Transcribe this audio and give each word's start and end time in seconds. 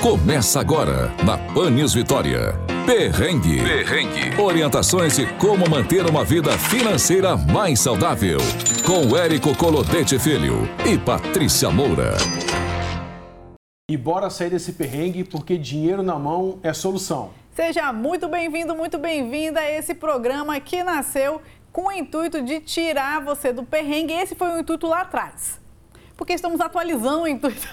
Começa 0.00 0.60
agora 0.60 1.12
na 1.24 1.36
Pan 1.36 1.70
News 1.70 1.92
Vitória. 1.92 2.54
Perrengue. 2.86 3.60
Perrengue. 3.60 4.40
Orientações 4.40 5.18
e 5.18 5.26
como 5.34 5.68
manter 5.68 6.06
uma 6.06 6.24
vida 6.24 6.56
financeira 6.56 7.36
mais 7.36 7.80
saudável. 7.80 8.38
Com 8.86 9.16
Érico 9.16 9.56
Colodete 9.56 10.16
Filho 10.16 10.68
e 10.88 10.96
Patrícia 10.96 11.68
Moura. 11.68 12.12
E 13.90 13.96
bora 13.96 14.30
sair 14.30 14.50
desse 14.50 14.72
perrengue 14.72 15.24
porque 15.24 15.58
dinheiro 15.58 16.02
na 16.04 16.16
mão 16.16 16.60
é 16.62 16.72
solução. 16.72 17.30
Seja 17.52 17.92
muito 17.92 18.28
bem-vindo, 18.28 18.76
muito 18.76 18.98
bem-vinda 18.98 19.58
a 19.58 19.68
esse 19.68 19.96
programa 19.96 20.60
que 20.60 20.84
nasceu 20.84 21.42
com 21.72 21.88
o 21.88 21.92
intuito 21.92 22.40
de 22.40 22.60
tirar 22.60 23.20
você 23.24 23.52
do 23.52 23.64
perrengue. 23.64 24.12
Esse 24.12 24.36
foi 24.36 24.48
o 24.52 24.60
intuito 24.60 24.86
lá 24.86 25.00
atrás 25.00 25.58
porque 26.18 26.32
estamos 26.32 26.60
atualizando. 26.60 27.28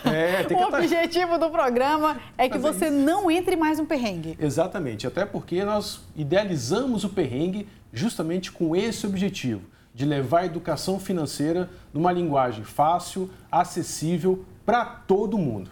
É, 0.06 0.46
o 0.54 0.68
objetivo 0.68 1.40
do 1.40 1.50
programa 1.50 2.22
é 2.38 2.48
que 2.48 2.60
você 2.60 2.92
não 2.92 3.30
entre 3.30 3.56
mais 3.56 3.80
no 3.80 3.88
perrengue. 3.88 4.38
Exatamente, 4.40 5.08
até 5.08 5.26
porque 5.26 5.66
nós 5.66 6.02
idealizamos 6.16 7.04
o 7.04 7.10
perrengue 7.10 7.68
justamente 7.92 8.52
com 8.52 8.76
esse 8.76 9.08
objetivo, 9.08 9.64
de 9.94 10.06
levar 10.06 10.42
a 10.42 10.46
educação 10.46 11.00
financeira 11.00 11.70
numa 11.92 12.12
linguagem 12.12 12.64
fácil, 12.64 13.32
acessível 13.52 14.46
para 14.64 14.86
todo 14.86 15.38
mundo. 15.40 15.72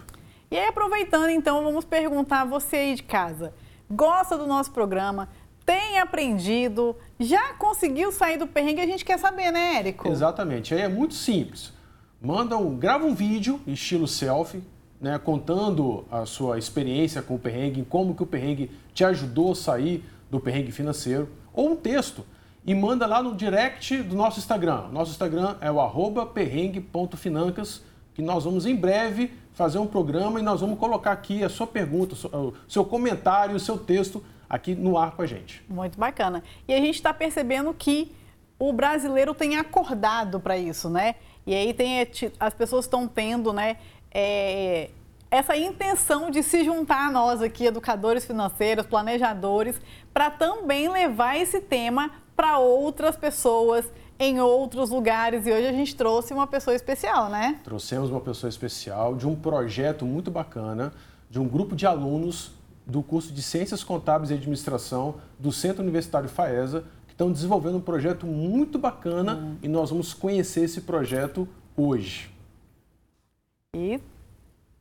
E 0.50 0.58
aí, 0.58 0.66
aproveitando, 0.66 1.28
então, 1.28 1.62
vamos 1.62 1.84
perguntar 1.84 2.42
a 2.42 2.44
você 2.44 2.76
aí 2.76 2.94
de 2.96 3.02
casa. 3.04 3.52
Gosta 3.88 4.36
do 4.36 4.46
nosso 4.46 4.72
programa? 4.72 5.28
Tem 5.64 5.98
aprendido? 5.98 6.96
Já 7.20 7.54
conseguiu 7.54 8.10
sair 8.10 8.36
do 8.36 8.46
perrengue? 8.46 8.80
A 8.80 8.86
gente 8.86 9.04
quer 9.04 9.18
saber, 9.18 9.52
né, 9.52 9.76
Érico? 9.76 10.08
Exatamente. 10.08 10.74
Aí 10.74 10.80
é 10.80 10.88
muito 10.88 11.14
simples 11.14 11.73
manda 12.24 12.56
um, 12.56 12.74
grava 12.76 13.04
um 13.04 13.14
vídeo 13.14 13.60
estilo 13.66 14.08
selfie, 14.08 14.62
né, 15.00 15.18
contando 15.18 16.06
a 16.10 16.24
sua 16.24 16.58
experiência 16.58 17.20
com 17.20 17.34
o 17.34 17.38
perrengue, 17.38 17.84
como 17.84 18.14
que 18.14 18.22
o 18.22 18.26
perrengue 18.26 18.70
te 18.94 19.04
ajudou 19.04 19.52
a 19.52 19.54
sair 19.54 20.02
do 20.30 20.40
perrengue 20.40 20.72
financeiro, 20.72 21.28
ou 21.52 21.72
um 21.72 21.76
texto 21.76 22.24
e 22.66 22.74
manda 22.74 23.06
lá 23.06 23.22
no 23.22 23.34
direct 23.34 24.02
do 24.02 24.16
nosso 24.16 24.38
Instagram. 24.38 24.88
Nosso 24.90 25.10
Instagram 25.10 25.56
é 25.60 25.70
o 25.70 26.26
perrengue.financas, 26.26 27.82
que 28.14 28.22
nós 28.22 28.44
vamos 28.44 28.64
em 28.64 28.74
breve 28.74 29.30
fazer 29.52 29.78
um 29.78 29.86
programa 29.86 30.40
e 30.40 30.42
nós 30.42 30.62
vamos 30.62 30.78
colocar 30.78 31.12
aqui 31.12 31.44
a 31.44 31.48
sua 31.50 31.66
pergunta, 31.66 32.14
o 32.34 32.54
seu 32.66 32.84
comentário, 32.84 33.54
o 33.54 33.60
seu 33.60 33.76
texto 33.76 34.24
aqui 34.48 34.74
no 34.74 34.96
ar 34.96 35.12
com 35.12 35.22
a 35.22 35.26
gente. 35.26 35.62
Muito 35.68 35.98
bacana. 35.98 36.42
E 36.66 36.72
a 36.72 36.78
gente 36.78 36.94
está 36.94 37.12
percebendo 37.12 37.74
que 37.74 38.12
o 38.58 38.72
brasileiro 38.72 39.34
tem 39.34 39.56
acordado 39.56 40.40
para 40.40 40.56
isso, 40.56 40.88
né? 40.88 41.16
E 41.46 41.54
aí 41.54 41.74
tem, 41.74 42.00
é, 42.00 42.10
as 42.40 42.54
pessoas 42.54 42.84
estão 42.84 43.06
tendo, 43.06 43.52
né, 43.52 43.76
é, 44.10 44.90
essa 45.30 45.56
intenção 45.56 46.30
de 46.30 46.42
se 46.42 46.64
juntar 46.64 47.08
a 47.08 47.10
nós 47.10 47.42
aqui, 47.42 47.66
educadores 47.66 48.24
financeiros, 48.24 48.86
planejadores, 48.86 49.80
para 50.12 50.30
também 50.30 50.88
levar 50.88 51.36
esse 51.36 51.60
tema 51.60 52.10
para 52.36 52.58
outras 52.58 53.16
pessoas 53.16 53.84
em 54.18 54.40
outros 54.40 54.90
lugares. 54.90 55.46
E 55.46 55.52
hoje 55.52 55.66
a 55.66 55.72
gente 55.72 55.96
trouxe 55.96 56.32
uma 56.32 56.46
pessoa 56.46 56.74
especial, 56.74 57.28
né? 57.28 57.60
Trouxemos 57.64 58.10
uma 58.10 58.20
pessoa 58.20 58.48
especial 58.48 59.16
de 59.16 59.26
um 59.26 59.34
projeto 59.34 60.06
muito 60.06 60.30
bacana, 60.30 60.92
de 61.28 61.40
um 61.40 61.48
grupo 61.48 61.74
de 61.74 61.84
alunos 61.84 62.52
do 62.86 63.02
curso 63.02 63.32
de 63.32 63.42
Ciências 63.42 63.82
Contábeis 63.82 64.30
e 64.30 64.34
Administração 64.34 65.16
do 65.38 65.50
Centro 65.50 65.82
Universitário 65.82 66.28
FAESA, 66.28 66.84
estão 67.14 67.30
desenvolvendo 67.30 67.76
um 67.76 67.80
projeto 67.80 68.26
muito 68.26 68.76
bacana 68.76 69.36
uhum. 69.36 69.56
e 69.62 69.68
nós 69.68 69.90
vamos 69.90 70.12
conhecer 70.12 70.64
esse 70.64 70.80
projeto 70.80 71.48
hoje. 71.76 72.30
E 73.76 74.00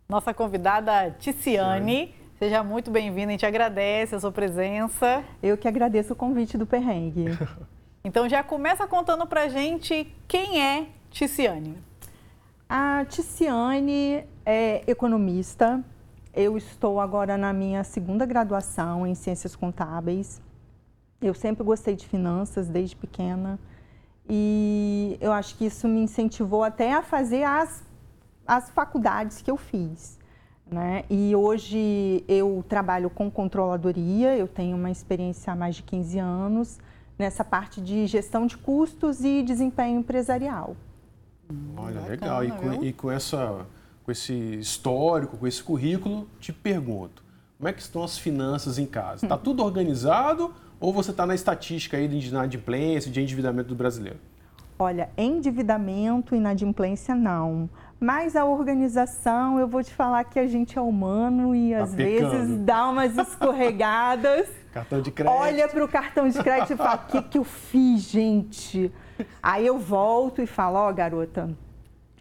nossa 0.10 0.34
convidada 0.34 1.12
Ticiane, 1.20 2.08
Sim. 2.08 2.14
seja 2.40 2.64
muito 2.64 2.90
bem-vinda, 2.90 3.28
a 3.28 3.32
gente 3.32 3.46
agradece 3.46 4.16
a 4.16 4.20
sua 4.20 4.32
presença. 4.32 5.24
Eu 5.42 5.58
que 5.58 5.68
agradeço 5.68 6.14
o 6.14 6.16
convite 6.16 6.58
do 6.58 6.66
Perrengue. 6.66 7.26
então 8.04 8.28
já 8.28 8.44
começa 8.44 8.86
contando 8.88 9.28
pra 9.28 9.48
gente 9.48 10.12
quem 10.28 10.60
é 10.60 10.88
Ticiane. 11.12 11.78
A 12.68 13.06
Ticiane 13.06 14.26
é 14.44 14.84
economista. 14.88 15.84
Eu 16.34 16.58
estou 16.58 17.00
agora 17.00 17.38
na 17.38 17.54
minha 17.54 17.84
segunda 17.84 18.26
graduação 18.26 19.06
em 19.06 19.14
Ciências 19.14 19.56
Contábeis. 19.56 20.42
Eu 21.24 21.34
sempre 21.34 21.64
gostei 21.64 21.96
de 21.96 22.06
finanças 22.06 22.68
desde 22.68 22.96
pequena 22.96 23.58
e 24.30 25.18
eu 25.22 25.32
acho 25.32 25.58
que 25.58 25.66
isso 25.66 25.88
me 25.88 26.02
incentivou 26.02 26.64
até 26.64 26.94
a 26.94 27.02
fazer 27.02 27.44
as, 27.44 27.82
as 28.46 28.70
faculdades 28.70 29.42
que 29.42 29.50
eu 29.50 29.58
fiz. 29.58 30.20
Né? 30.70 31.04
E 31.10 31.36
hoje 31.36 32.24
eu 32.28 32.64
trabalho 32.68 33.10
com 33.10 33.30
controladoria, 33.30 34.36
eu 34.36 34.48
tenho 34.48 34.76
uma 34.76 34.92
experiência 34.92 35.54
há 35.54 35.56
mais 35.56 35.76
de 35.76 35.84
15 35.84 36.20
anos 36.20 36.80
nessa 37.18 37.44
parte 37.44 37.80
de 37.80 38.06
gestão 38.08 38.46
de 38.46 38.58
custos 38.58 39.24
e 39.24 39.44
desempenho 39.44 40.00
empresarial. 40.00 40.76
Olha, 41.78 42.02
legal. 42.02 42.44
E 42.44 42.52
com, 42.52 42.84
e 42.84 42.94
com, 42.94 43.12
essa, 43.12 43.66
com 44.04 44.12
esse 44.12 44.34
histórico, 44.34 45.38
com 45.38 45.46
esse 45.48 45.64
currículo, 45.64 46.28
te 46.40 46.52
pergunto, 46.52 47.24
como 47.58 47.70
é 47.70 47.74
que 47.74 47.82
estão 47.82 48.04
as 48.04 48.18
finanças 48.18 48.78
em 48.78 48.86
casa? 48.86 49.26
Está 49.26 49.38
tudo 49.38 49.64
organizado 49.64 50.54
ou 50.84 50.92
você 50.92 51.12
está 51.12 51.26
na 51.26 51.34
estatística 51.34 51.96
aí 51.96 52.10
de 52.10 52.28
inadimplência, 52.28 53.10
de 53.10 53.22
endividamento 53.22 53.70
do 53.70 53.76
brasileiro? 53.76 54.20
Olha, 54.78 55.10
endividamento 55.18 56.36
e 56.36 56.38
inadimplência 56.38 57.16
não. 57.16 57.70
Mas 57.98 58.36
a 58.36 58.44
organização, 58.44 59.58
eu 59.58 59.66
vou 59.66 59.82
te 59.82 59.94
falar 59.94 60.26
que 60.26 60.38
a 60.38 60.46
gente 60.46 60.78
é 60.78 60.82
humano 60.82 61.56
e 61.56 61.72
tá 61.72 61.84
às 61.84 61.96
pecando. 61.96 62.32
vezes 62.32 62.60
dá 62.60 62.90
umas 62.90 63.18
escorregadas. 63.18 64.50
cartão 64.74 65.00
de 65.00 65.10
crédito. 65.10 65.34
Olha 65.34 65.70
para 65.70 65.86
o 65.86 65.88
cartão 65.88 66.28
de 66.28 66.44
crédito 66.44 66.74
e 66.74 66.76
fala: 66.76 66.96
o 66.96 67.08
que, 67.08 67.22
que 67.22 67.38
eu 67.38 67.46
fiz, 67.46 68.02
gente? 68.02 68.92
Aí 69.42 69.66
eu 69.66 69.80
volto 69.80 70.42
e 70.42 70.46
falo: 70.46 70.80
ó, 70.80 70.90
oh, 70.90 70.94
garota, 70.94 71.50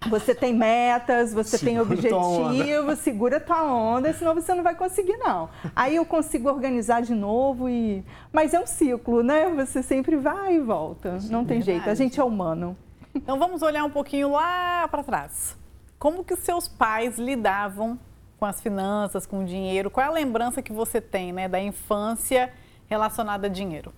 você 0.09 0.35
tem 0.35 0.55
metas, 0.55 1.33
você 1.33 1.59
segura 1.59 1.71
tem 1.71 1.81
objetivos, 1.81 2.99
segura 2.99 3.41
tua 3.41 3.63
onda, 3.65 4.13
senão 4.13 4.35
você 4.35 4.55
não 4.55 4.63
vai 4.63 4.75
conseguir, 4.75 5.17
não. 5.17 5.49
Aí 5.75 5.97
eu 5.97 6.05
consigo 6.05 6.49
organizar 6.49 7.03
de 7.03 7.15
novo 7.15 7.69
e. 7.69 8.05
Mas 8.33 8.55
é 8.55 8.61
um 8.61 8.67
ciclo, 8.67 9.23
né? 9.23 9.49
Você 9.51 9.83
sempre 9.83 10.17
vai 10.17 10.57
e 10.57 10.61
volta. 10.61 11.19
Não 11.31 11.45
tem 11.45 11.61
jeito. 11.63 11.89
A 11.89 11.95
gente 11.95 12.19
é 12.19 12.25
humano. 12.25 12.77
Então 13.15 13.39
vamos 13.39 13.63
olhar 13.63 13.85
um 13.85 13.91
pouquinho 13.91 14.33
lá 14.33 14.89
para 14.89 15.03
trás. 15.03 15.57
Como 15.99 16.25
que 16.25 16.34
seus 16.37 16.67
pais 16.67 17.19
lidavam 17.19 17.99
com 18.39 18.47
as 18.47 18.61
finanças, 18.61 19.27
com 19.27 19.41
o 19.41 19.45
dinheiro? 19.45 19.91
Qual 19.91 20.05
é 20.05 20.09
a 20.09 20.13
lembrança 20.13 20.63
que 20.63 20.73
você 20.73 21.01
tem, 21.01 21.33
né, 21.33 21.47
da 21.47 21.61
infância 21.61 22.53
relacionada 22.87 23.47
a 23.47 23.51
dinheiro? 23.51 23.93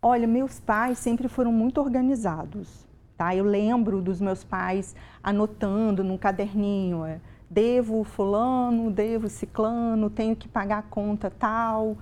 Olha, 0.00 0.26
meus 0.26 0.60
pais 0.60 0.98
sempre 0.98 1.28
foram 1.28 1.52
muito 1.52 1.80
organizados 1.80 2.84
Tá? 3.16 3.34
Eu 3.34 3.44
lembro 3.44 4.02
dos 4.02 4.20
meus 4.20 4.42
pais 4.42 4.94
anotando 5.22 6.02
num 6.02 6.18
caderninho, 6.18 7.04
é, 7.04 7.20
devo 7.48 8.02
fulano, 8.02 8.90
devo 8.90 9.28
ciclano, 9.28 10.10
tenho 10.10 10.34
que 10.34 10.48
pagar 10.48 10.78
a 10.78 10.82
conta 10.82 11.30
tal. 11.30 11.96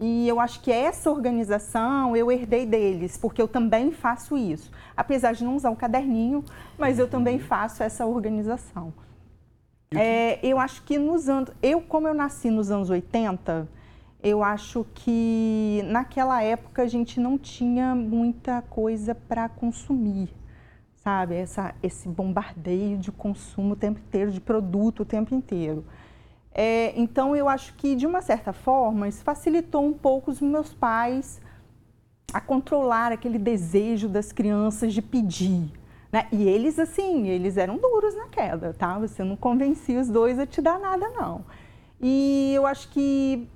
E 0.00 0.28
eu 0.28 0.38
acho 0.38 0.60
que 0.60 0.70
essa 0.70 1.10
organização 1.10 2.14
eu 2.14 2.30
herdei 2.30 2.66
deles, 2.66 3.16
porque 3.16 3.40
eu 3.40 3.48
também 3.48 3.90
faço 3.90 4.36
isso. 4.36 4.70
Apesar 4.96 5.32
de 5.32 5.42
não 5.42 5.56
usar 5.56 5.70
o 5.70 5.76
caderninho, 5.76 6.44
mas 6.76 6.98
eu 6.98 7.08
também 7.08 7.38
faço 7.38 7.82
essa 7.82 8.04
organização. 8.04 8.92
É, 9.94 10.38
eu 10.46 10.60
acho 10.60 10.82
que 10.82 10.98
nos 10.98 11.30
anos. 11.30 11.50
Eu, 11.62 11.80
como 11.80 12.06
eu 12.06 12.14
nasci 12.14 12.50
nos 12.50 12.70
anos 12.70 12.90
80, 12.90 13.66
eu 14.22 14.44
acho 14.44 14.86
que 14.94 15.82
naquela 15.86 16.42
época 16.42 16.82
a 16.82 16.86
gente 16.86 17.18
não 17.18 17.38
tinha 17.38 17.94
muita 17.94 18.62
coisa 18.62 19.14
para 19.14 19.48
consumir 19.48 20.28
sabe? 21.08 21.36
Essa, 21.36 21.74
esse 21.82 22.06
bombardeio 22.06 22.98
de 22.98 23.10
consumo 23.10 23.72
o 23.72 23.76
tempo 23.76 23.98
inteiro, 23.98 24.30
de 24.30 24.42
produto 24.42 25.00
o 25.00 25.04
tempo 25.06 25.34
inteiro. 25.34 25.82
É, 26.52 26.92
então, 27.00 27.34
eu 27.34 27.48
acho 27.48 27.74
que, 27.76 27.96
de 27.96 28.06
uma 28.06 28.20
certa 28.20 28.52
forma, 28.52 29.08
isso 29.08 29.24
facilitou 29.24 29.82
um 29.86 29.94
pouco 29.94 30.30
os 30.30 30.40
meus 30.40 30.74
pais 30.74 31.40
a 32.30 32.42
controlar 32.42 33.10
aquele 33.10 33.38
desejo 33.38 34.06
das 34.06 34.32
crianças 34.32 34.92
de 34.92 35.00
pedir. 35.00 35.72
Né? 36.12 36.26
E 36.30 36.42
eles, 36.46 36.78
assim, 36.78 37.26
eles 37.28 37.56
eram 37.56 37.78
duros 37.78 38.14
na 38.14 38.26
queda, 38.28 38.74
tá? 38.74 38.98
Você 38.98 39.24
não 39.24 39.36
convencia 39.36 39.98
os 39.98 40.08
dois 40.08 40.38
a 40.38 40.46
te 40.46 40.60
dar 40.60 40.78
nada, 40.78 41.08
não. 41.08 41.42
E 41.98 42.52
eu 42.54 42.66
acho 42.66 42.90
que 42.90 43.48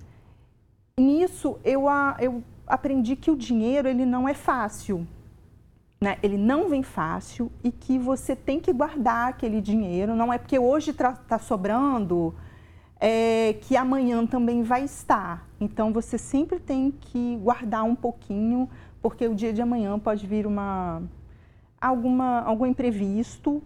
nisso 0.99 1.59
eu, 1.65 1.85
eu 2.19 2.43
aprendi 2.67 3.15
que 3.15 3.31
o 3.31 3.37
dinheiro, 3.37 3.89
ele 3.89 4.07
não 4.07 4.27
é 4.27 4.33
fácil 4.33 5.07
né, 6.03 6.19
ele 6.21 6.37
não 6.37 6.69
vem 6.69 6.83
fácil 6.83 7.51
e 7.63 7.71
que 7.71 7.97
você 7.97 8.35
tem 8.35 8.59
que 8.59 8.73
guardar 8.73 9.29
aquele 9.29 9.61
dinheiro. 9.61 10.17
Não 10.17 10.33
é 10.33 10.37
porque 10.37 10.59
hoje 10.59 10.91
está 10.91 11.39
sobrando 11.39 12.35
é, 12.99 13.57
que 13.61 13.77
amanhã 13.77 14.27
também 14.27 14.65
vai 14.65 14.85
estar. 14.85 15.49
Então 15.61 15.93
você 15.93 16.17
sempre 16.17 16.59
tem 16.59 16.91
que 16.91 17.37
guardar 17.37 17.85
um 17.85 17.95
pouquinho, 17.95 18.69
porque 19.01 19.29
o 19.29 19.35
dia 19.35 19.53
de 19.53 19.63
amanhã 19.63 19.99
pode 19.99 20.27
vir 20.27 20.47
uma, 20.47 21.03
alguma, 21.81 22.41
algum 22.41 22.67
imprevisto 22.67 23.63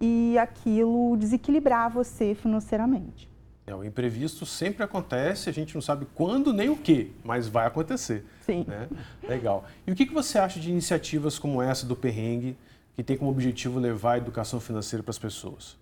e 0.00 0.36
aquilo 0.38 1.16
desequilibrar 1.16 1.90
você 1.90 2.34
financeiramente. 2.34 3.29
É, 3.70 3.74
o 3.74 3.84
imprevisto 3.84 4.44
sempre 4.44 4.82
acontece, 4.82 5.48
a 5.48 5.52
gente 5.52 5.76
não 5.76 5.80
sabe 5.80 6.04
quando 6.12 6.52
nem 6.52 6.68
o 6.68 6.76
que, 6.76 7.12
mas 7.22 7.46
vai 7.46 7.68
acontecer. 7.68 8.24
Sim. 8.44 8.64
Né? 8.66 8.88
Legal. 9.22 9.64
E 9.86 9.92
o 9.92 9.94
que, 9.94 10.06
que 10.06 10.12
você 10.12 10.40
acha 10.40 10.58
de 10.58 10.70
iniciativas 10.70 11.38
como 11.38 11.62
essa 11.62 11.86
do 11.86 11.94
Perrengue, 11.94 12.56
que 12.96 13.04
tem 13.04 13.16
como 13.16 13.30
objetivo 13.30 13.78
levar 13.78 14.14
a 14.14 14.18
educação 14.18 14.58
financeira 14.58 15.04
para 15.04 15.10
as 15.10 15.18
pessoas? 15.20 15.76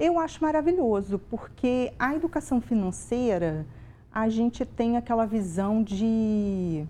Eu 0.00 0.18
acho 0.18 0.42
maravilhoso, 0.42 1.18
porque 1.18 1.92
a 1.98 2.14
educação 2.14 2.62
financeira, 2.62 3.66
a 4.10 4.26
gente 4.30 4.64
tem 4.64 4.96
aquela 4.96 5.26
visão 5.26 5.82
de, 5.82 6.86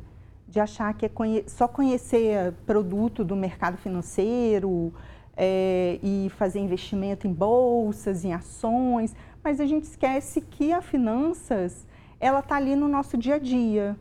de 0.48 0.60
achar 0.60 0.94
que 0.94 1.04
é 1.04 1.08
conhe 1.08 1.42
só 1.48 1.66
conhecer 1.66 2.52
produto 2.64 3.24
do 3.24 3.34
mercado 3.34 3.76
financeiro 3.76 4.94
é, 5.36 5.98
e 6.02 6.30
fazer 6.36 6.60
investimento 6.60 7.26
em 7.26 7.32
bolsas, 7.32 8.24
em 8.24 8.32
ações, 8.32 9.14
mas 9.42 9.60
a 9.60 9.66
gente 9.66 9.84
esquece 9.84 10.40
que 10.40 10.72
a 10.72 10.80
finanças, 10.80 11.86
ela 12.18 12.40
está 12.40 12.56
ali 12.56 12.76
no 12.76 12.88
nosso 12.88 13.16
dia 13.16 13.34
a 13.34 13.38
dia. 13.38 13.96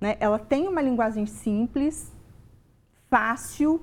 Né? 0.00 0.16
Ela 0.20 0.38
tem 0.38 0.68
uma 0.68 0.80
linguagem 0.80 1.26
simples, 1.26 2.12
fácil 3.08 3.80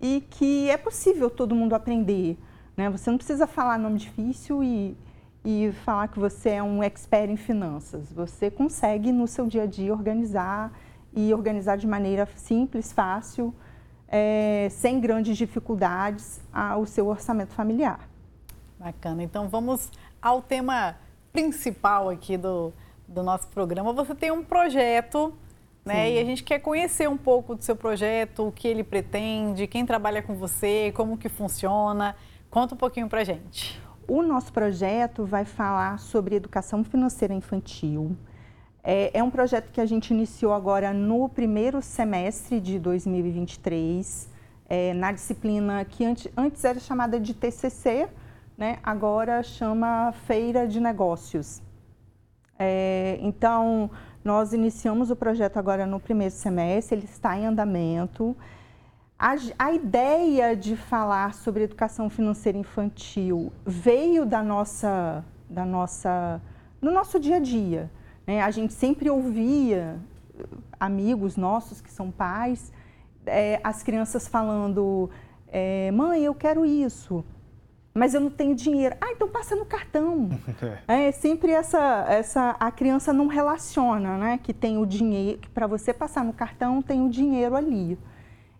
e 0.00 0.24
que 0.28 0.68
é 0.68 0.76
possível 0.76 1.30
todo 1.30 1.54
mundo 1.54 1.74
aprender. 1.74 2.36
Né? 2.76 2.90
Você 2.90 3.10
não 3.10 3.16
precisa 3.16 3.46
falar 3.46 3.78
nome 3.78 3.98
difícil 3.98 4.62
e, 4.62 4.96
e 5.44 5.72
falar 5.84 6.08
que 6.08 6.18
você 6.18 6.50
é 6.50 6.62
um 6.62 6.82
expert 6.82 7.30
em 7.30 7.36
finanças. 7.36 8.12
Você 8.12 8.50
consegue 8.50 9.12
no 9.12 9.26
seu 9.26 9.46
dia 9.46 9.62
a 9.62 9.66
dia 9.66 9.92
organizar 9.92 10.72
e 11.14 11.32
organizar 11.32 11.76
de 11.76 11.86
maneira 11.86 12.26
simples, 12.34 12.92
fácil, 12.92 13.54
é, 14.12 14.68
sem 14.70 15.00
grandes 15.00 15.38
dificuldades, 15.38 16.38
o 16.78 16.84
seu 16.84 17.06
orçamento 17.06 17.54
familiar. 17.54 18.06
Bacana. 18.78 19.22
Então 19.22 19.48
vamos 19.48 19.90
ao 20.20 20.42
tema 20.42 20.96
principal 21.32 22.10
aqui 22.10 22.36
do, 22.36 22.74
do 23.08 23.22
nosso 23.22 23.48
programa. 23.48 23.90
Você 23.94 24.14
tem 24.14 24.30
um 24.30 24.44
projeto, 24.44 25.32
né? 25.82 26.12
E 26.12 26.18
a 26.18 26.24
gente 26.24 26.44
quer 26.44 26.58
conhecer 26.58 27.08
um 27.08 27.16
pouco 27.16 27.54
do 27.54 27.64
seu 27.64 27.74
projeto, 27.74 28.48
o 28.48 28.52
que 28.52 28.68
ele 28.68 28.84
pretende, 28.84 29.66
quem 29.66 29.86
trabalha 29.86 30.22
com 30.22 30.34
você, 30.34 30.92
como 30.94 31.16
que 31.16 31.30
funciona. 31.30 32.14
Conta 32.50 32.74
um 32.74 32.78
pouquinho 32.78 33.08
pra 33.08 33.24
gente. 33.24 33.80
O 34.06 34.22
nosso 34.22 34.52
projeto 34.52 35.24
vai 35.24 35.46
falar 35.46 35.98
sobre 35.98 36.34
educação 36.34 36.84
financeira 36.84 37.32
infantil. 37.32 38.14
É, 38.84 39.16
é 39.18 39.22
um 39.22 39.30
projeto 39.30 39.70
que 39.70 39.80
a 39.80 39.86
gente 39.86 40.10
iniciou 40.10 40.52
agora 40.52 40.92
no 40.92 41.28
primeiro 41.28 41.80
semestre 41.80 42.60
de 42.60 42.80
2023, 42.80 44.28
é, 44.68 44.92
na 44.94 45.12
disciplina 45.12 45.84
que 45.84 46.04
antes, 46.04 46.28
antes 46.36 46.64
era 46.64 46.80
chamada 46.80 47.20
de 47.20 47.32
TCC, 47.32 48.08
né, 48.58 48.78
agora 48.82 49.40
chama 49.42 50.12
Feira 50.26 50.66
de 50.66 50.80
Negócios. 50.80 51.62
É, 52.58 53.18
então, 53.20 53.88
nós 54.24 54.52
iniciamos 54.52 55.10
o 55.10 55.16
projeto 55.16 55.58
agora 55.58 55.86
no 55.86 56.00
primeiro 56.00 56.34
semestre, 56.34 56.98
ele 56.98 57.04
está 57.04 57.38
em 57.38 57.46
andamento. 57.46 58.36
A, 59.16 59.34
a, 59.58 59.72
ideia 59.72 60.56
de 60.56 60.74
falar 60.74 61.34
sobre 61.34 61.62
educação 61.62 62.10
financeira 62.10 62.58
infantil 62.58 63.52
veio 63.64 64.26
da 64.26 64.42
nossa, 64.42 65.24
da 65.48 65.64
nossa, 65.64 66.40
do 66.80 66.90
nosso 66.90 67.20
dia 67.20 67.36
a 67.36 67.40
dia. 67.40 67.88
Né? 68.32 68.42
A 68.42 68.50
gente 68.50 68.72
sempre 68.72 69.10
ouvia 69.10 70.00
amigos 70.80 71.36
nossos 71.36 71.80
que 71.82 71.92
são 71.92 72.10
pais, 72.10 72.72
é, 73.26 73.60
as 73.62 73.82
crianças 73.82 74.26
falando, 74.26 75.10
é, 75.48 75.90
mãe, 75.92 76.24
eu 76.24 76.34
quero 76.34 76.64
isso 76.64 77.22
mas 77.94 78.14
eu 78.14 78.22
não 78.22 78.30
tenho 78.30 78.54
dinheiro. 78.54 78.96
Ah, 78.98 79.12
então 79.12 79.28
passa 79.28 79.54
no 79.54 79.66
cartão. 79.66 80.30
É, 80.88 81.08
é 81.08 81.12
sempre 81.12 81.52
essa, 81.52 82.06
essa, 82.08 82.56
a 82.58 82.70
criança 82.70 83.12
não 83.12 83.26
relaciona, 83.26 84.16
né? 84.16 84.40
Que 84.42 84.54
tem 84.54 84.78
o 84.78 84.86
dinheiro, 84.86 85.38
que 85.38 85.50
para 85.50 85.66
você 85.66 85.92
passar 85.92 86.24
no 86.24 86.32
cartão 86.32 86.80
tem 86.80 87.04
o 87.04 87.10
dinheiro 87.10 87.54
ali. 87.54 87.98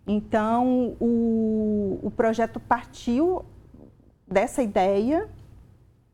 Então, 0.05 0.95
o, 0.99 1.99
o 2.03 2.11
projeto 2.11 2.59
partiu 2.59 3.43
dessa 4.27 4.61
ideia, 4.61 5.27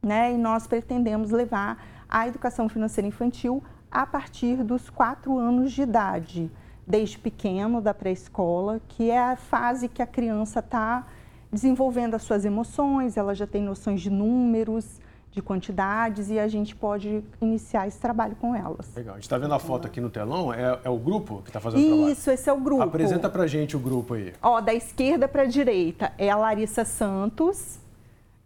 né? 0.02 0.32
E 0.32 0.38
nós 0.38 0.66
pretendemos 0.66 1.32
levar 1.32 1.99
a 2.10 2.28
educação 2.28 2.68
financeira 2.68 3.08
infantil 3.08 3.64
a 3.92 4.06
partir 4.06 4.64
dos 4.64 4.90
quatro 4.90 5.38
anos 5.38 5.72
de 5.72 5.84
idade, 5.84 6.52
desde 6.86 7.18
pequeno, 7.20 7.80
da 7.80 7.94
pré-escola, 7.94 8.82
que 8.88 9.10
é 9.10 9.20
a 9.20 9.36
fase 9.36 9.88
que 9.88 10.02
a 10.02 10.08
criança 10.08 10.60
está 10.60 11.06
desenvolvendo 11.52 12.16
as 12.16 12.24
suas 12.24 12.46
emoções, 12.46 13.18
ela 13.18 13.34
já 13.34 13.48
tem 13.48 13.62
noções 13.62 14.02
de 14.02 14.10
números, 14.10 15.00
de 15.32 15.42
quantidades 15.42 16.30
e 16.30 16.40
a 16.40 16.48
gente 16.48 16.76
pode 16.76 17.24
iniciar 17.40 17.88
esse 17.88 18.00
trabalho 18.00 18.36
com 18.36 18.56
elas. 18.56 18.94
Legal. 18.96 19.14
A 19.14 19.18
gente 19.18 19.26
está 19.26 19.38
vendo 19.38 19.54
a 19.54 19.60
foto 19.60 19.86
aqui 19.86 20.02
no 20.02 20.10
telão, 20.10 20.52
é, 20.52 20.80
é 20.84 20.90
o 20.90 20.98
grupo 20.98 21.42
que 21.44 21.50
está 21.50 21.60
fazendo 21.60 21.82
o 21.82 21.88
trabalho? 21.88 22.12
Isso, 22.12 22.32
esse 22.32 22.50
é 22.50 22.54
o 22.54 22.60
grupo. 22.60 22.82
Apresenta 22.82 23.30
para 23.30 23.46
gente 23.46 23.76
o 23.76 23.80
grupo 23.80 24.16
aí. 24.16 24.34
Ó, 24.42 24.60
da 24.60 24.74
esquerda 24.74 25.28
para 25.28 25.44
a 25.44 25.46
direita 25.46 26.12
é 26.18 26.30
a 26.30 26.36
Larissa 26.36 26.84
Santos, 26.84 27.80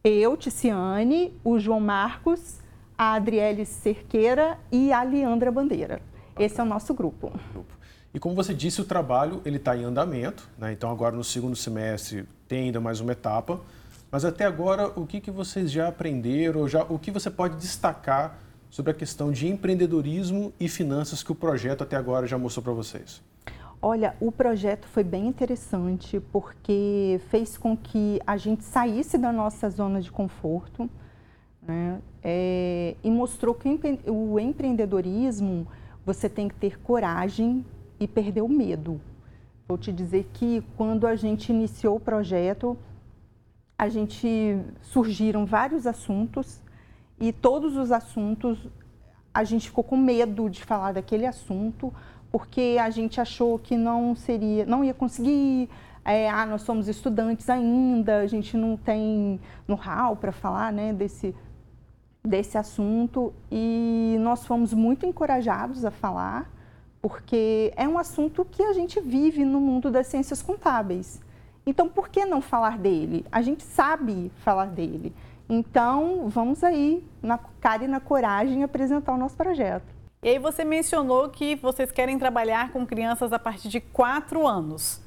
eu, 0.04 0.36
Ticiane, 0.36 1.33
o 1.44 1.57
João 1.57 1.80
Marcos, 1.80 2.60
a 2.98 3.13
Adriele 3.13 3.66
Cerqueira 3.66 4.57
e 4.72 4.92
a 4.92 5.04
Leandra 5.04 5.51
Bandeira. 5.51 6.01
Esse 6.38 6.60
é 6.60 6.63
o 6.63 6.66
nosso 6.66 6.94
grupo. 6.94 7.31
E 8.13 8.19
como 8.19 8.36
você 8.36 8.54
disse, 8.54 8.81
o 8.81 8.86
trabalho 8.86 9.42
ele 9.44 9.57
está 9.57 9.75
em 9.75 9.84
andamento, 9.84 10.48
né? 10.57 10.72
então 10.72 10.92
agora 10.92 11.16
no 11.16 11.24
segundo 11.24 11.56
semestre 11.56 12.28
tem 12.48 12.66
ainda 12.66 12.80
mais 12.80 13.00
uma 13.00 13.12
etapa. 13.12 13.60
Mas 14.12 14.24
até 14.24 14.45
agora, 14.45 14.88
o 14.95 15.07
que, 15.07 15.19
que 15.19 15.31
vocês 15.31 15.72
já 15.72 15.88
aprenderam, 15.88 16.68
já, 16.68 16.84
o 16.84 17.00
que 17.00 17.10
você 17.10 17.31
pode 17.31 17.57
destacar 17.57 18.38
sobre 18.69 18.92
a 18.92 18.94
questão 18.94 19.31
de 19.31 19.48
empreendedorismo 19.48 20.54
e 20.60 20.69
finanças 20.69 21.24
que 21.24 21.31
o 21.31 21.36
projeto 21.36 21.81
até 21.84 21.96
agora 21.96 22.28
já 22.28 22.38
mostrou 22.38 22.63
para 22.63 22.74
vocês? 22.74 23.24
Olha, 23.81 24.16
o 24.22 24.31
projeto 24.31 24.88
foi 24.88 25.04
bem 25.04 25.28
interessante 25.28 26.19
porque 26.31 27.19
fez 27.30 27.57
com 27.57 27.75
que 27.75 28.22
a 28.25 28.38
gente 28.38 28.63
saísse 28.63 29.18
da 29.18 29.31
nossa 29.31 29.69
zona 29.69 30.00
de 30.00 30.12
conforto 30.12 30.89
né? 31.68 32.01
É, 32.24 32.95
e 33.04 33.10
mostrou 33.10 33.54
que 33.54 33.80
o 34.07 34.39
empreendedorismo 34.39 35.68
você 36.06 36.30
tem 36.30 36.48
que 36.48 36.56
ter 36.56 36.80
coragem 36.80 37.65
e 38.00 38.07
perder 38.07 38.42
o 38.42 38.50
medo. 38.50 39.00
Vou 39.68 39.77
te 39.77 39.92
dizer 39.92 40.30
que 40.33 40.63
quando 40.75 41.07
a 41.07 41.15
gente 41.15 41.51
iniciou 41.51 41.95
o 41.95 42.00
projeto, 42.00 42.77
a 43.77 43.88
gente 43.89 44.57
surgiram 44.81 45.45
vários 45.45 45.88
assuntos 45.88 46.62
e 47.19 47.31
todos 47.31 47.77
os 47.77 47.92
assuntos 47.92 48.68
a 49.33 49.44
gente 49.44 49.68
ficou 49.69 49.83
com 49.83 49.98
medo 49.98 50.50
de 50.50 50.63
falar 50.63 50.93
daquele 50.93 51.25
assunto 51.25 51.93
porque 52.32 52.77
a 52.79 52.89
gente 52.89 53.22
achou 53.22 53.60
que 53.60 53.77
não 53.77 54.15
seria, 54.15 54.65
não 54.65 54.84
ia 54.84 54.93
conseguir. 54.93 55.70
É, 56.03 56.27
ah, 56.29 56.46
nós 56.46 56.63
somos 56.63 56.88
estudantes 56.88 57.50
ainda, 57.50 58.17
a 58.17 58.27
gente 58.27 58.58
não 58.58 58.75
tem 58.75 59.39
know-how 59.67 60.15
para 60.15 60.32
falar, 60.32 60.74
né, 60.74 60.91
desse 60.91 61.34
desse 62.25 62.58
assunto 62.58 63.34
e 63.51 64.15
nós 64.20 64.46
fomos 64.46 64.74
muito 64.74 65.06
encorajados 65.06 65.84
a 65.84 65.92
falar 65.92 66.50
porque 67.01 67.74
é 67.75 67.86
um 67.86 67.98
assunto 67.98 68.46
que 68.46 68.63
a 68.63 68.72
gente 68.72 69.01
vive 69.01 69.44
no 69.44 69.60
mundo 69.60 69.92
das 69.92 70.08
ciências 70.08 70.42
contábeis. 70.42 71.22
Então, 71.65 71.89
por 71.89 72.08
que 72.08 72.25
não 72.25 72.42
falar 72.42 72.77
dele? 72.77 73.25
A 73.30 73.42
gente 73.42 73.62
sabe 73.62 74.32
falar 74.38 74.68
dele. 74.68 75.13
Então, 75.50 76.30
vamos 76.30 76.63
aí, 76.63 77.06
na 77.22 77.38
cara 77.60 77.84
e 77.84 77.88
na 77.89 78.00
coragem, 78.00 78.63
apresentar 78.63 79.13
o 79.13 79.18
nosso 79.18 79.36
projeto. 79.36 79.94
E 80.24 80.30
aí 80.30 80.39
você 80.39 80.63
mencionou 80.63 81.27
que 81.27 81.58
vocês 81.58 81.92
querem 81.92 82.18
trabalhar 82.18 82.72
com 82.72 82.86
crianças 82.86 83.34
a 83.34 83.39
partir 83.39 83.68
de 83.68 83.82
4 83.82 84.48
anos. 84.48 85.01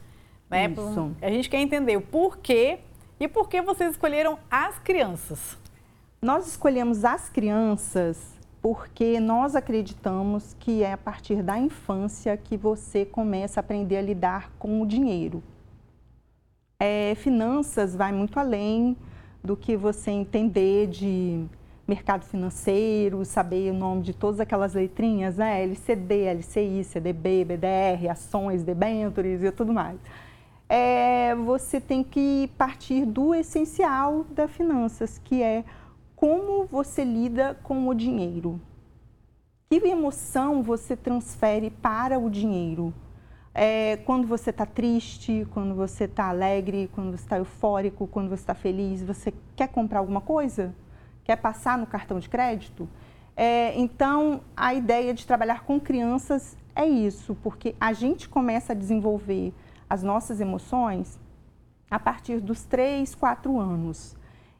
Né? 0.51 0.69
Isso. 0.69 1.17
A 1.23 1.31
gente 1.31 1.49
quer 1.49 1.61
entender 1.61 1.97
o 1.97 2.03
porquê 2.03 2.81
e 3.19 3.27
por 3.27 3.49
que 3.49 3.63
vocês 3.63 3.93
escolheram 3.93 4.39
as 4.51 4.79
crianças. 4.79 5.57
Nós 6.27 6.49
escolhemos 6.49 7.05
as 7.05 7.29
crianças 7.29 8.35
porque 8.61 9.21
nós 9.21 9.55
acreditamos 9.55 10.57
que 10.59 10.83
é 10.83 10.93
a 10.93 10.99
partir 10.99 11.41
da 11.41 11.57
infância 11.57 12.37
que 12.37 12.57
você 12.57 13.05
começa 13.05 13.61
a 13.61 13.63
aprender 13.63 13.97
a 13.97 14.03
lidar 14.03 14.51
com 14.59 14.83
o 14.83 14.87
dinheiro. 14.89 15.41
É, 16.81 17.15
finanças 17.15 17.95
vai 17.95 18.11
muito 18.11 18.41
além 18.41 18.97
do 19.41 19.57
que 19.57 19.77
você 19.77 20.11
entender 20.11 20.89
de 20.89 21.45
mercado 21.87 22.25
financeiro, 22.25 23.25
saber 23.25 23.71
o 23.71 23.75
nome 23.75 24.03
de 24.03 24.13
todas 24.13 24.41
aquelas 24.41 24.75
letrinhas, 24.75 25.37
né? 25.37 25.63
LCD, 25.63 26.25
LCI, 26.25 26.83
CDB, 26.83 27.45
BDR, 27.45 28.11
ações, 28.11 28.65
debêntures 28.65 29.45
e 29.45 29.53
tudo 29.53 29.73
mais. 29.73 30.01
É, 30.69 31.37
você 31.37 31.81
tem 31.81 32.03
que 32.03 32.51
partir 32.59 33.07
do 33.07 33.33
essencial 33.33 34.27
da 34.35 34.49
finanças, 34.49 35.19
que 35.19 35.41
é 35.41 35.63
como 36.17 36.65
você 36.65 37.05
lida 37.05 37.55
com 37.63 37.87
o 37.87 37.95
dinheiro. 37.95 38.59
Que 39.69 39.77
emoção 39.77 40.63
você 40.63 40.97
transfere 40.97 41.71
para 41.71 42.19
o 42.19 42.31
dinheiro? 42.31 42.93
É, 43.55 43.99
quando 43.99 44.27
você 44.27 44.51
está 44.51 44.65
triste, 44.65 45.47
quando 45.53 45.75
você 45.75 46.05
está 46.05 46.29
alegre, 46.29 46.91
quando 46.95 47.11
você 47.11 47.25
está 47.25 47.37
eufórico, 47.37 48.07
quando 48.07 48.29
você 48.29 48.43
está 48.43 48.55
feliz, 48.55 49.03
você 49.03 49.33
quer 49.55 49.69
comprar 49.69 49.99
alguma 49.99 50.21
coisa? 50.21 50.75
Quer 51.23 51.37
passar 51.37 51.77
no 51.77 51.87
cartão 51.87 52.19
de 52.19 52.29
crédito? 52.29 52.89
É, 53.37 53.79
então, 53.79 54.41
a 54.57 54.73
ideia 54.73 55.13
de 55.13 55.27
trabalhar 55.27 55.65
com 55.65 55.79
crianças 55.79 56.57
é 56.75 56.87
isso, 56.87 57.35
porque 57.43 57.75
a 57.79 57.93
gente 57.93 58.29
começa 58.29 58.73
a 58.73 58.77
desenvolver 58.77 59.53
as 59.89 60.03
nossas 60.03 60.41
emoções 60.41 61.19
a 61.91 61.99
partir 61.99 62.41
dos 62.41 62.65
3, 62.65 63.15
4 63.15 63.59
anos. 63.59 64.17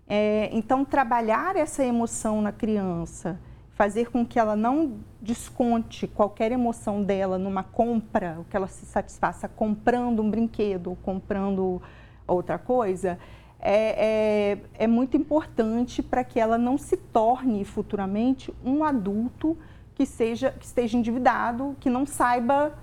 É, 0.09 0.49
então, 0.53 0.85
trabalhar 0.85 1.57
essa 1.57 1.85
emoção 1.85 2.41
na 2.41 2.53
criança, 2.53 3.39
fazer 3.71 4.11
com 4.11 4.25
que 4.25 4.39
ela 4.39 4.55
não 4.55 4.99
desconte 5.21 6.07
qualquer 6.07 6.53
emoção 6.53 7.03
dela 7.03 7.39
numa 7.39 7.63
compra, 7.63 8.39
que 8.49 8.57
ela 8.57 8.69
se 8.69 8.87
satisfaça 8.87 9.49
comprando 9.49 10.23
um 10.23 10.31
brinquedo 10.31 10.89
ou 10.89 10.97
comprando 10.97 11.83
outra 12.27 12.59
coisa, 12.59 13.19
é, 13.59 14.55
é, 14.79 14.85
é 14.85 14.87
muito 14.87 15.17
importante 15.17 16.03
para 16.03 16.23
que 16.23 16.39
ela 16.39 16.57
não 16.57 16.79
se 16.79 16.97
torne 16.97 17.65
futuramente 17.65 18.55
um 18.65 18.85
adulto 18.85 19.57
que, 19.95 20.07
seja, 20.07 20.53
que 20.53 20.65
esteja 20.65 20.97
endividado, 20.97 21.77
que 21.81 21.91
não 21.91 22.07
saiba 22.07 22.79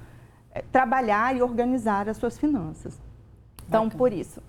é, 0.51 0.61
trabalhar 0.61 1.35
e 1.35 1.41
organizar 1.41 2.09
as 2.09 2.17
suas 2.17 2.37
finanças. 2.37 2.99
Então, 3.73 3.85
Bacana. 3.85 3.97
por 3.97 4.13
isso. 4.13 4.39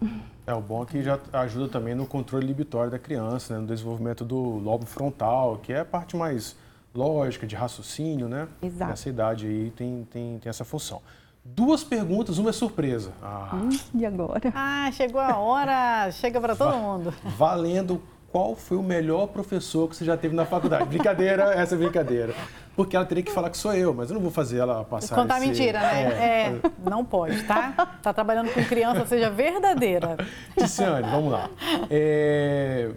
É, 0.46 0.52
o 0.52 0.60
bom 0.60 0.82
é 0.82 0.86
que 0.86 1.02
já 1.02 1.18
ajuda 1.32 1.68
também 1.68 1.94
no 1.94 2.06
controle 2.06 2.44
inibitório 2.44 2.90
da 2.90 2.98
criança, 2.98 3.54
né, 3.54 3.60
no 3.60 3.66
desenvolvimento 3.66 4.24
do 4.26 4.36
lobo 4.36 4.84
frontal, 4.84 5.56
que 5.62 5.72
é 5.72 5.80
a 5.80 5.84
parte 5.86 6.14
mais 6.16 6.54
lógica, 6.94 7.46
de 7.46 7.56
raciocínio, 7.56 8.28
né? 8.28 8.46
Exato. 8.62 8.90
Nessa 8.90 9.08
idade 9.08 9.46
aí 9.46 9.72
tem, 9.74 10.06
tem, 10.10 10.38
tem 10.38 10.50
essa 10.50 10.64
função. 10.64 11.00
Duas 11.42 11.82
perguntas, 11.82 12.38
uma 12.38 12.50
é 12.50 12.52
surpresa. 12.52 13.12
Ah. 13.22 13.50
Hum, 13.54 13.70
e 13.94 14.04
agora? 14.06 14.40
Ah, 14.54 14.90
chegou 14.92 15.20
a 15.20 15.36
hora, 15.36 16.10
chega 16.12 16.40
para 16.40 16.54
todo 16.54 16.76
mundo. 16.76 17.12
Valendo 17.36 18.00
qual 18.34 18.56
foi 18.56 18.76
o 18.76 18.82
melhor 18.82 19.28
professor 19.28 19.88
que 19.88 19.94
você 19.94 20.04
já 20.04 20.16
teve 20.16 20.34
na 20.34 20.44
faculdade? 20.44 20.86
Brincadeira, 20.86 21.54
essa 21.54 21.76
é 21.76 21.78
brincadeira. 21.78 22.34
Porque 22.74 22.96
ela 22.96 23.04
teria 23.04 23.22
que 23.22 23.30
falar 23.30 23.48
que 23.48 23.56
sou 23.56 23.72
eu, 23.72 23.94
mas 23.94 24.10
eu 24.10 24.14
não 24.14 24.20
vou 24.20 24.32
fazer 24.32 24.58
ela 24.58 24.82
passar 24.82 25.14
Contar 25.14 25.38
esse... 25.38 25.46
mentira, 25.46 25.78
né? 25.78 26.02
É, 26.02 26.66
é, 26.66 26.90
não 26.90 27.04
pode, 27.04 27.40
tá? 27.44 27.96
Tá 28.02 28.12
trabalhando 28.12 28.52
com 28.52 28.64
criança, 28.64 29.06
seja 29.06 29.30
verdadeira. 29.30 30.16
Ticiane, 30.58 31.08
vamos 31.08 31.30
lá. 31.30 31.48
É... 31.88 32.90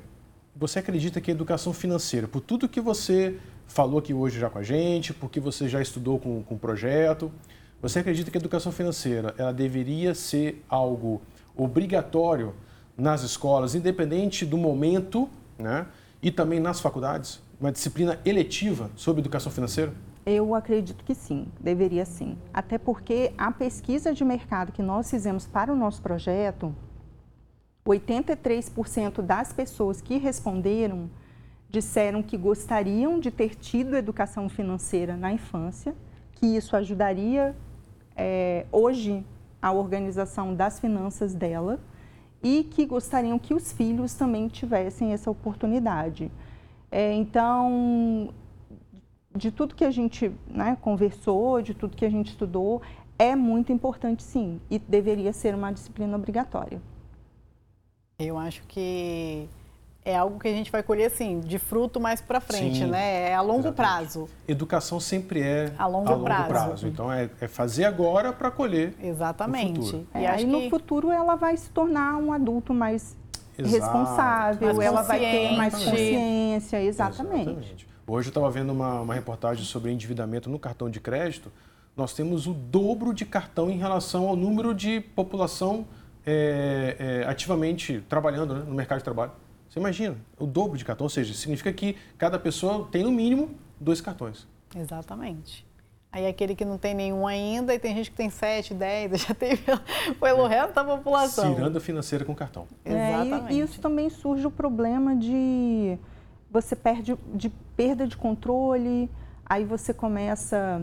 Você 0.56 0.79
acredita 0.79 1.22
que 1.22 1.29
a 1.29 1.36
educação 1.36 1.72
financeira, 1.72 2.27
por 2.27 2.41
tudo 2.41 2.67
que 2.67 2.82
você 2.82 3.38
falou 3.67 4.00
aqui 4.00 4.15
hoje 4.15 4.39
já 4.39 4.50
com 4.50 4.58
a 4.58 4.63
gente, 4.63 5.13
porque 5.13 5.39
você 5.39 5.70
já 5.70 5.79
estudou 5.79 6.17
com, 6.17 6.41
com 6.41 6.56
o 6.56 6.58
projeto, 6.58 7.32
você 7.79 8.00
acredita 8.00 8.32
que 8.32 8.39
a 8.39 8.41
educação 8.41 8.72
financeira 8.72 9.36
ela 9.38 9.53
deveria 9.53 10.15
ser 10.15 10.65
algo 10.67 11.22
obrigatório 11.56 12.56
nas 12.98 13.22
escolas, 13.22 13.75
independente 13.75 14.46
do 14.46 14.58
momento, 14.58 15.30
né? 15.58 15.86
E 16.22 16.32
também 16.32 16.60
nas 16.60 16.80
faculdades? 16.80 17.39
Uma 17.62 17.72
disciplina 17.72 18.20
eletiva 18.25 18.89
sobre 18.96 19.22
educação 19.22 19.51
financeira? 19.51 19.94
Eu 20.25 20.56
acredito 20.56 21.06
que 21.06 21.13
sim, 21.13 21.48
deveria 21.60 22.06
sim. 22.06 22.38
Até 22.54 22.77
porque 22.77 23.32
a 23.38 23.51
pesquisa 23.51 24.13
de 24.13 24.25
mercado 24.25 24.72
que 24.72 24.82
nós 24.82 25.10
fizemos 25.10 25.46
para 25.46 25.72
o 25.72 25.75
nosso 25.75 26.01
projeto, 26.01 26.75
83% 27.86 29.22
das 29.22 29.54
pessoas 29.54 30.01
que 30.01 30.18
responderam 30.18 31.10
disseram 31.70 32.24
que 32.24 32.38
gostariam 32.38 33.20
de 33.20 33.30
ter 33.30 33.56
tido 33.56 33.96
educação 33.96 34.50
financeira 34.50 35.16
na 35.16 35.32
infância, 35.32 35.94
que 36.34 36.46
isso 36.46 36.75
ajudaria 36.75 37.56
é, 38.16 38.66
hoje 38.72 39.24
a 39.62 39.72
organização 39.72 40.54
das 40.54 40.80
finanças 40.80 41.34
dela 41.34 41.80
e 42.44 42.63
que 42.63 42.86
gostariam 42.86 43.38
que 43.39 43.53
os 43.53 43.72
filhos 43.72 44.13
também 44.13 44.48
tivessem 44.48 45.13
essa 45.13 45.29
oportunidade. 45.29 46.32
É, 46.91 47.13
então, 47.13 48.34
de 49.36 49.51
tudo 49.51 49.75
que 49.75 49.84
a 49.84 49.91
gente 49.91 50.32
né, 50.48 50.77
conversou, 50.82 51.62
de 51.62 51.74
tudo 51.74 51.96
que 51.96 52.06
a 52.06 52.10
gente 52.10 52.29
estudou, 52.29 52.82
é 53.20 53.36
muito 53.36 53.72
importante 53.72 54.24
sim, 54.24 54.62
e 54.70 54.77
deveria 54.77 55.34
ser 55.34 55.56
uma 55.56 55.72
disciplina 55.72 56.15
obrigatória. 56.15 56.82
Eu 58.20 58.38
acho 58.38 58.63
que 58.67 59.48
é 60.07 60.15
algo 60.15 60.39
que 60.39 60.47
a 60.47 60.51
gente 60.51 60.71
vai 60.71 60.81
colher 60.81 61.07
assim, 61.07 61.41
de 61.41 61.59
fruto 61.59 61.99
mais 61.99 62.21
para 62.21 62.39
frente, 62.39 62.79
Sim, 62.79 62.85
né? 62.85 63.31
É 63.31 63.35
a 63.35 63.41
longo 63.41 63.59
exatamente. 63.59 63.75
prazo. 63.75 64.29
Educação 64.47 65.01
sempre 65.01 65.41
é 65.41 65.73
a 65.77 65.85
longo, 65.85 66.07
a 66.07 66.11
longo 66.13 66.23
prazo. 66.23 66.47
prazo. 66.47 66.87
Então 66.87 67.11
é, 67.11 67.29
é, 67.41 67.47
fazer 67.49 67.83
agora 67.83 68.31
para 68.31 68.49
colher. 68.49 68.93
Exatamente. 69.03 69.79
No 69.79 69.85
futuro. 69.85 70.07
É, 70.13 70.21
e 70.21 70.25
aí 70.25 70.45
que... 70.45 70.45
no 70.45 70.69
futuro 70.69 71.11
ela 71.11 71.35
vai 71.35 71.57
se 71.57 71.69
tornar 71.71 72.15
um 72.15 72.31
adulto 72.31 72.73
mais 72.73 73.17
Exato. 73.57 73.75
responsável, 73.75 74.73
mais 74.73 74.79
ela 74.79 75.01
vai 75.01 75.19
ter 75.19 75.57
mais 75.57 75.73
consciência, 75.73 76.81
exatamente. 76.81 77.49
exatamente. 77.49 77.87
Hoje 78.07 78.29
eu 78.29 78.31
estava 78.31 78.49
vendo 78.49 78.71
uma, 78.71 79.01
uma 79.01 79.13
reportagem 79.13 79.65
sobre 79.65 79.91
endividamento 79.91 80.49
no 80.49 80.57
cartão 80.57 80.89
de 80.89 81.01
crédito. 81.01 81.51
Nós 81.97 82.13
temos 82.13 82.47
o 82.47 82.53
dobro 82.53 83.13
de 83.13 83.25
cartão 83.25 83.69
em 83.69 83.77
relação 83.77 84.29
ao 84.29 84.37
número 84.37 84.73
de 84.73 85.01
população 85.01 85.85
é, 86.25 86.95
é, 86.97 87.29
ativamente 87.29 88.01
trabalhando 88.07 88.53
né, 88.53 88.63
no 88.65 88.73
mercado 88.73 88.99
de 88.99 89.03
trabalho. 89.03 89.31
Você 89.69 89.79
imagina, 89.79 90.17
o 90.39 90.45
dobro 90.45 90.77
de 90.77 90.86
cartão, 90.86 91.05
ou 91.05 91.09
seja, 91.09 91.33
significa 91.33 91.71
que 91.74 91.97
cada 92.17 92.39
pessoa 92.39 92.88
tem 92.91 93.03
no 93.03 93.12
mínimo 93.12 93.51
dois 93.79 94.01
cartões. 94.01 94.47
Exatamente. 94.75 95.65
Aí 96.12 96.25
aquele 96.25 96.55
que 96.55 96.63
não 96.63 96.77
tem 96.77 96.95
nenhum 96.95 97.27
ainda, 97.27 97.74
e 97.74 97.79
tem 97.79 97.93
gente 97.93 98.09
que 98.09 98.17
tem 98.17 98.29
sete, 98.29 98.74
dez, 98.74 99.12
já 99.21 99.33
teve 99.33 99.63
pelo 100.19 100.45
é. 100.45 100.50
resto 100.50 100.74
da 100.74 100.83
população. 100.83 101.53
Ciranda 101.53 101.79
financeira 101.79 102.24
com 102.24 102.33
cartão. 102.33 102.65
É, 102.83 103.13
Exatamente. 103.13 103.53
E 103.53 103.59
isso 103.59 103.81
também 103.81 104.09
surge 104.09 104.47
o 104.47 104.51
problema 104.51 105.15
de 105.15 105.97
você 106.50 106.75
perde 106.75 107.17
de 107.33 107.50
perda 107.75 108.07
de 108.07 108.15
controle, 108.15 109.09
aí 109.45 109.65
você 109.65 109.93
começa 109.93 110.81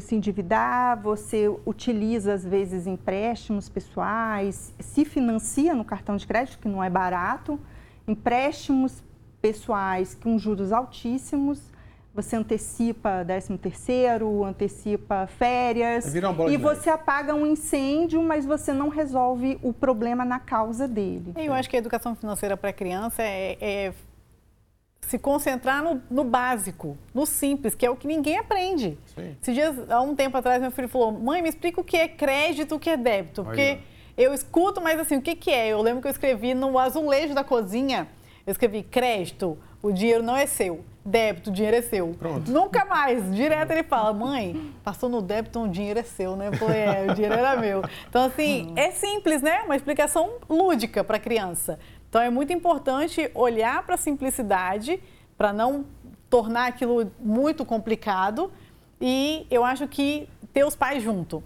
se 0.00 0.14
endividar, 0.14 1.00
você 1.00 1.48
utiliza 1.66 2.34
às 2.34 2.44
vezes 2.44 2.86
empréstimos 2.86 3.68
pessoais, 3.68 4.74
se 4.78 5.04
financia 5.04 5.74
no 5.74 5.84
cartão 5.84 6.16
de 6.16 6.26
crédito, 6.26 6.58
que 6.58 6.68
não 6.68 6.82
é 6.82 6.90
barato, 6.90 7.58
empréstimos 8.06 9.02
pessoais 9.40 10.14
com 10.14 10.38
juros 10.38 10.72
altíssimos, 10.72 11.72
você 12.14 12.36
antecipa 12.36 13.24
13 13.24 13.56
terceiro, 13.56 14.44
antecipa 14.44 15.26
férias 15.26 16.14
e 16.14 16.56
você 16.58 16.90
apaga 16.90 17.34
um 17.34 17.46
incêndio, 17.46 18.22
mas 18.22 18.44
você 18.44 18.72
não 18.72 18.90
resolve 18.90 19.58
o 19.62 19.72
problema 19.72 20.24
na 20.24 20.38
causa 20.38 20.86
dele. 20.86 21.32
Eu 21.36 21.54
acho 21.54 21.70
que 21.70 21.76
a 21.76 21.78
educação 21.78 22.14
financeira 22.14 22.54
para 22.54 22.68
a 22.68 22.72
criança 22.72 23.22
é, 23.22 23.56
é 23.60 23.94
se 25.12 25.18
concentrar 25.18 25.84
no, 25.84 26.02
no, 26.10 26.24
básico, 26.24 26.96
no 27.12 27.26
simples, 27.26 27.74
que 27.74 27.84
é 27.84 27.90
o 27.90 27.94
que 27.94 28.06
ninguém 28.06 28.38
aprende. 28.38 28.98
Sim. 29.14 29.36
Esses 29.42 29.54
dias, 29.54 29.90
há 29.90 30.00
um 30.00 30.14
tempo 30.14 30.38
atrás, 30.38 30.58
meu 30.58 30.70
filho 30.70 30.88
falou: 30.88 31.12
mãe, 31.12 31.42
me 31.42 31.50
explica 31.50 31.78
o 31.82 31.84
que 31.84 31.98
é 31.98 32.08
crédito, 32.08 32.76
o 32.76 32.80
que 32.80 32.88
é 32.88 32.96
débito. 32.96 33.44
Porque 33.44 33.78
eu 34.16 34.32
escuto, 34.32 34.80
mas 34.80 34.98
assim, 34.98 35.16
o 35.16 35.20
que, 35.20 35.36
que 35.36 35.50
é? 35.50 35.68
Eu 35.68 35.82
lembro 35.82 36.00
que 36.00 36.08
eu 36.08 36.10
escrevi 36.10 36.54
no 36.54 36.78
azulejo 36.78 37.34
da 37.34 37.44
cozinha, 37.44 38.08
eu 38.46 38.52
escrevi 38.52 38.82
crédito, 38.82 39.58
o 39.82 39.92
dinheiro 39.92 40.22
não 40.22 40.34
é 40.34 40.46
seu. 40.46 40.82
Débito, 41.04 41.50
o 41.50 41.52
dinheiro 41.52 41.76
é 41.76 41.82
seu. 41.82 42.08
Pronto. 42.18 42.50
Nunca 42.50 42.84
mais. 42.84 43.34
Direto 43.34 43.72
ele 43.72 43.82
fala, 43.82 44.14
mãe, 44.14 44.72
passou 44.82 45.10
no 45.10 45.20
débito, 45.20 45.60
o 45.60 45.68
dinheiro 45.68 45.98
é 45.98 46.04
seu, 46.04 46.36
né? 46.36 46.46
Eu 46.48 46.52
falei, 46.54 46.80
é, 46.80 47.06
o 47.10 47.14
dinheiro 47.14 47.34
era 47.34 47.56
meu. 47.56 47.82
Então, 48.08 48.24
assim, 48.24 48.72
é 48.78 48.92
simples, 48.92 49.42
né? 49.42 49.62
Uma 49.62 49.74
explicação 49.74 50.36
lúdica 50.48 51.04
para 51.04 51.16
a 51.16 51.20
criança. 51.20 51.78
Então 52.12 52.20
é 52.20 52.28
muito 52.28 52.52
importante 52.52 53.30
olhar 53.34 53.82
para 53.86 53.94
a 53.94 53.96
simplicidade 53.96 55.02
para 55.34 55.50
não 55.50 55.86
tornar 56.28 56.66
aquilo 56.66 57.10
muito 57.18 57.64
complicado 57.64 58.52
e 59.00 59.46
eu 59.50 59.64
acho 59.64 59.88
que 59.88 60.28
ter 60.52 60.62
os 60.62 60.76
pais 60.76 61.02
junto. 61.02 61.42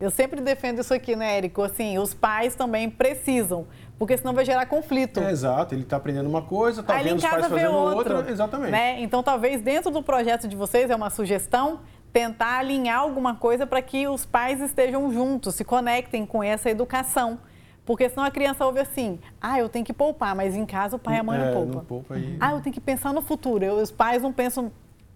Eu 0.00 0.10
sempre 0.10 0.40
defendo 0.40 0.80
isso 0.80 0.94
aqui, 0.94 1.14
né, 1.14 1.36
Érico? 1.36 1.60
Assim, 1.60 1.98
os 1.98 2.14
pais 2.14 2.54
também 2.54 2.88
precisam, 2.88 3.66
porque 3.98 4.16
senão 4.16 4.32
vai 4.32 4.46
gerar 4.46 4.64
conflito. 4.64 5.20
É, 5.20 5.30
exato, 5.30 5.74
ele 5.74 5.82
está 5.82 5.98
aprendendo 5.98 6.30
uma 6.30 6.40
coisa, 6.40 6.80
está 6.80 7.02
vendo 7.02 7.16
os 7.16 7.22
pais 7.22 7.46
fazendo 7.46 7.74
outra. 7.74 8.16
outra. 8.16 8.32
Exatamente. 8.32 8.70
Né? 8.70 9.02
Então, 9.02 9.22
talvez 9.22 9.60
dentro 9.60 9.90
do 9.90 10.02
projeto 10.02 10.48
de 10.48 10.56
vocês, 10.56 10.88
é 10.88 10.96
uma 10.96 11.10
sugestão, 11.10 11.80
tentar 12.10 12.56
alinhar 12.56 13.00
alguma 13.00 13.34
coisa 13.34 13.66
para 13.66 13.82
que 13.82 14.08
os 14.08 14.24
pais 14.24 14.62
estejam 14.62 15.12
juntos, 15.12 15.56
se 15.56 15.62
conectem 15.62 16.24
com 16.24 16.42
essa 16.42 16.70
educação. 16.70 17.38
Porque 17.84 18.08
senão 18.08 18.24
a 18.24 18.30
criança 18.30 18.64
ouve 18.64 18.80
assim, 18.80 19.18
ah, 19.40 19.58
eu 19.58 19.68
tenho 19.68 19.84
que 19.84 19.92
poupar, 19.92 20.34
mas 20.34 20.54
em 20.54 20.64
casa 20.64 20.96
o 20.96 20.98
pai 20.98 21.16
e 21.16 21.18
a 21.18 21.22
mãe 21.22 21.38
é, 21.38 21.44
não 21.44 21.52
poupam. 21.52 21.74
Não 21.74 21.84
poupa 21.84 22.14
aí. 22.14 22.36
Ah, 22.40 22.52
eu 22.52 22.60
tenho 22.60 22.72
que 22.72 22.80
pensar 22.80 23.12
no 23.12 23.20
futuro. 23.20 23.64
Eu, 23.64 23.76
os 23.76 23.90
pais 23.90 24.22
não 24.22 24.32
pensam, 24.32 24.72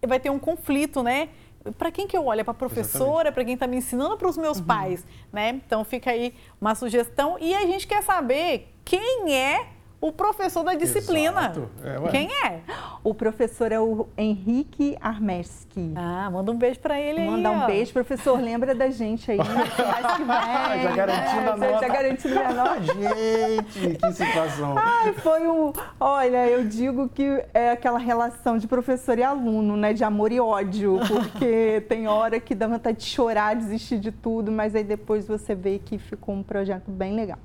vai 0.07 0.21
ter 0.21 0.31
um 0.31 0.39
conflito, 0.39 1.03
né? 1.03 1.31
Para 1.77 1.91
quem 1.91 2.07
que 2.07 2.17
eu 2.17 2.27
olho? 2.27 2.41
É 2.41 2.45
para 2.45 2.53
a 2.53 2.55
professora, 2.55 3.33
para 3.33 3.45
quem 3.45 3.55
está 3.55 3.67
me 3.67 3.77
ensinando, 3.77 4.17
para 4.17 4.29
os 4.29 4.37
meus 4.37 4.59
uhum. 4.59 4.65
pais, 4.65 5.05
né? 5.33 5.61
Então 5.67 5.83
fica 5.85 6.11
aí 6.11 6.35
uma 6.61 6.75
sugestão. 6.75 7.37
E 7.41 7.55
a 7.55 7.63
gente 7.63 7.87
quer 7.87 8.03
saber 8.03 8.73
quem 8.85 9.35
é 9.35 9.67
o 10.01 10.13
professor 10.13 10.63
da 10.63 10.75
disciplina. 10.75 11.53
É, 11.83 12.11
Quem 12.11 12.29
é? 12.45 12.61
O 13.03 13.13
professor 13.13 13.73
é 13.73 13.81
o 13.81 14.07
Henrique 14.17 14.97
Armeski. 15.01 15.93
Ah, 15.97 16.31
manda 16.31 16.53
um 16.53 16.57
beijo 16.57 16.79
para 16.79 17.01
ele 17.01 17.21
aí. 17.21 17.29
Manda 17.29 17.51
um 17.51 17.67
beijo, 17.67 17.93
professor. 17.93 18.41
Lembra 18.41 18.75
da 18.75 18.91
gente 18.91 19.31
aí, 19.31 19.39
mais 19.43 20.17
que 20.17 20.25
vem. 20.25 20.83
já 20.83 20.93
garantindo 20.95 21.41
né? 21.41 21.51
a 21.51 21.57
nota. 21.57 21.81
Já 21.81 21.89
garantindo 21.89 22.35
minha 22.35 22.53
nota. 22.53 22.81
gente, 22.95 23.97
que 23.97 24.13
situação. 24.13 24.75
Ai, 24.79 25.13
foi 25.15 25.49
um... 25.49 25.73
Olha, 25.99 26.47
eu 26.47 26.65
digo 26.65 27.09
que 27.09 27.45
é 27.53 27.71
aquela 27.73 27.99
relação 27.99 28.57
de 28.57 28.69
professor 28.69 29.19
e 29.19 29.23
aluno, 29.25 29.77
né? 29.77 29.93
De 29.93 30.05
amor 30.05 30.31
e 30.31 30.39
ódio, 30.39 31.01
porque 31.09 31.85
tem 31.89 32.07
hora 32.07 32.39
que 32.39 32.55
dá 32.55 32.69
vontade 32.69 32.99
de 32.99 33.07
chorar, 33.07 33.57
desistir 33.57 33.99
de 33.99 34.13
tudo, 34.13 34.53
mas 34.53 34.77
aí 34.77 34.85
depois 34.85 35.27
você 35.27 35.57
vê 35.57 35.81
que 35.81 35.99
ficou 35.99 36.37
um 36.37 36.43
projeto 36.43 36.91
bem 36.91 37.17
legal 37.17 37.39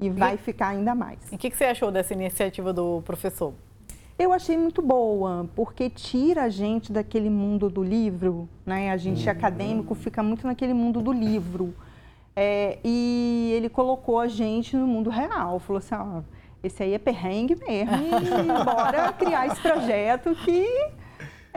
e 0.00 0.10
vai 0.10 0.36
ficar 0.36 0.68
ainda 0.68 0.94
mais. 0.94 1.18
E 1.30 1.36
o 1.36 1.38
que, 1.38 1.50
que, 1.50 1.56
você 1.56 1.64
achou 1.64 1.90
dessa 1.90 2.12
iniciativa 2.12 2.72
do 2.72 3.02
professor? 3.02 3.54
Eu 4.18 4.32
achei 4.32 4.56
muito 4.56 4.80
boa, 4.80 5.48
porque 5.54 5.90
tira 5.90 6.44
a 6.44 6.48
gente 6.48 6.90
daquele 6.90 7.28
mundo 7.28 7.68
do 7.68 7.82
livro, 7.82 8.48
né? 8.64 8.90
A 8.90 8.96
gente 8.96 9.24
uhum. 9.24 9.30
acadêmico 9.30 9.94
fica 9.94 10.22
muito 10.22 10.46
naquele 10.46 10.72
mundo 10.72 11.02
do 11.02 11.12
livro. 11.12 11.74
É, 12.34 12.78
e 12.84 13.52
ele 13.54 13.68
colocou 13.68 14.20
a 14.20 14.28
gente 14.28 14.76
no 14.76 14.86
mundo 14.86 15.08
real, 15.08 15.58
falou 15.58 15.78
assim, 15.78 15.94
ó, 15.94 16.22
esse 16.62 16.82
aí 16.82 16.92
é 16.92 16.98
perrengue 16.98 17.56
mesmo, 17.56 17.96
e 17.96 18.46
bora 18.64 19.12
criar 19.14 19.46
esse 19.46 19.60
projeto 19.60 20.34
que 20.34 20.66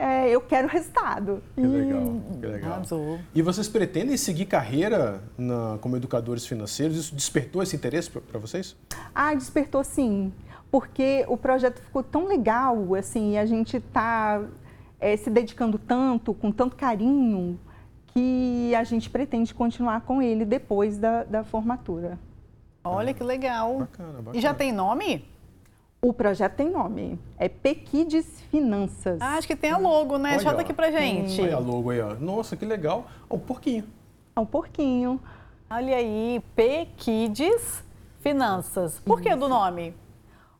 é, 0.00 0.30
eu 0.30 0.40
quero 0.40 0.66
resultado. 0.66 1.42
Que 1.54 1.60
legal, 1.60 2.20
que 2.40 2.46
legal. 2.46 2.82
E 3.34 3.42
vocês 3.42 3.68
pretendem 3.68 4.16
seguir 4.16 4.46
carreira 4.46 5.22
na, 5.36 5.76
como 5.80 5.96
educadores 5.96 6.46
financeiros? 6.46 6.96
Isso 6.96 7.14
despertou 7.14 7.62
esse 7.62 7.76
interesse 7.76 8.10
para 8.10 8.38
vocês? 8.40 8.74
Ah, 9.14 9.34
despertou 9.34 9.84
sim, 9.84 10.32
porque 10.70 11.24
o 11.28 11.36
projeto 11.36 11.82
ficou 11.82 12.02
tão 12.02 12.26
legal, 12.26 12.94
assim, 12.94 13.32
e 13.32 13.38
a 13.38 13.44
gente 13.44 13.76
está 13.76 14.42
é, 14.98 15.16
se 15.16 15.28
dedicando 15.28 15.78
tanto, 15.78 16.32
com 16.32 16.50
tanto 16.50 16.76
carinho, 16.76 17.60
que 18.06 18.74
a 18.74 18.82
gente 18.84 19.10
pretende 19.10 19.52
continuar 19.52 20.00
com 20.00 20.22
ele 20.22 20.46
depois 20.46 20.96
da, 20.96 21.24
da 21.24 21.44
formatura. 21.44 22.18
Olha 22.82 23.12
que 23.12 23.22
legal. 23.22 23.80
Bacana, 23.80 24.12
bacana. 24.14 24.36
E 24.36 24.40
já 24.40 24.54
tem 24.54 24.72
nome? 24.72 25.24
O 26.02 26.14
projeto 26.14 26.54
tem 26.54 26.70
nome, 26.70 27.18
é 27.38 27.46
Pequides 27.46 28.40
Finanças. 28.50 29.20
Ah, 29.20 29.36
acho 29.36 29.46
que 29.46 29.54
tem 29.54 29.70
a 29.70 29.76
logo, 29.76 30.16
né? 30.16 30.30
Olha, 30.30 30.40
Solta 30.40 30.62
aqui 30.62 30.72
pra 30.72 30.90
gente. 30.90 31.40
Olha 31.42 31.56
a 31.56 31.58
logo 31.58 31.90
aí, 31.90 32.00
ó. 32.00 32.14
Nossa, 32.14 32.56
que 32.56 32.64
legal. 32.64 33.06
É 33.28 33.34
um 33.34 33.38
porquinho. 33.38 33.84
É 34.34 34.40
um 34.40 34.46
porquinho. 34.46 35.20
Olha 35.68 35.96
aí, 35.96 36.42
Pequides 36.56 37.84
Finanças. 38.20 38.98
Por 39.00 39.20
que 39.20 39.36
do 39.36 39.46
nome? 39.46 39.94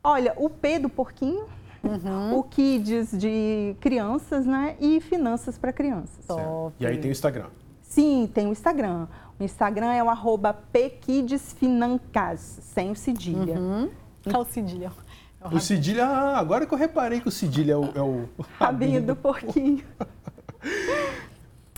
Olha, 0.03 0.33
o 0.37 0.47
P 0.49 0.77
do 0.77 0.89
porquinho, 0.89 1.45
uhum. 1.83 2.37
o 2.37 2.43
Kids 2.43 3.11
de 3.17 3.75
crianças, 3.79 4.45
né? 4.45 4.75
E 4.79 4.99
finanças 4.99 5.57
para 5.57 5.73
crianças. 5.73 6.25
Top. 6.25 6.75
E 6.79 6.85
aí 6.85 6.97
tem 6.97 7.09
o 7.09 7.11
Instagram. 7.11 7.47
Sim, 7.81 8.29
tem 8.33 8.47
o 8.47 8.51
Instagram. 8.51 9.07
O 9.39 9.43
Instagram 9.43 9.91
é 9.91 10.03
o 10.03 10.09
arroba 10.09 10.53
Pequidesfinancas, 10.53 12.39
sem 12.61 12.91
o 12.91 12.95
cedilha. 12.95 13.59
Uhum. 13.59 13.89
Qual 14.29 14.45
tá 15.41 15.55
o 15.55 15.59
cedilha? 15.59 15.59
O 15.59 15.61
cedilha, 15.61 16.05
ah, 16.05 16.37
agora 16.37 16.65
que 16.65 16.73
eu 16.73 16.77
reparei 16.77 17.19
que 17.19 17.27
o 17.27 17.31
cedilha 17.31 17.73
é 17.73 17.77
o, 17.77 17.91
é 17.95 18.01
o 18.01 18.29
rabinho 18.59 19.01
do 19.01 19.15
porquinho. 19.15 19.83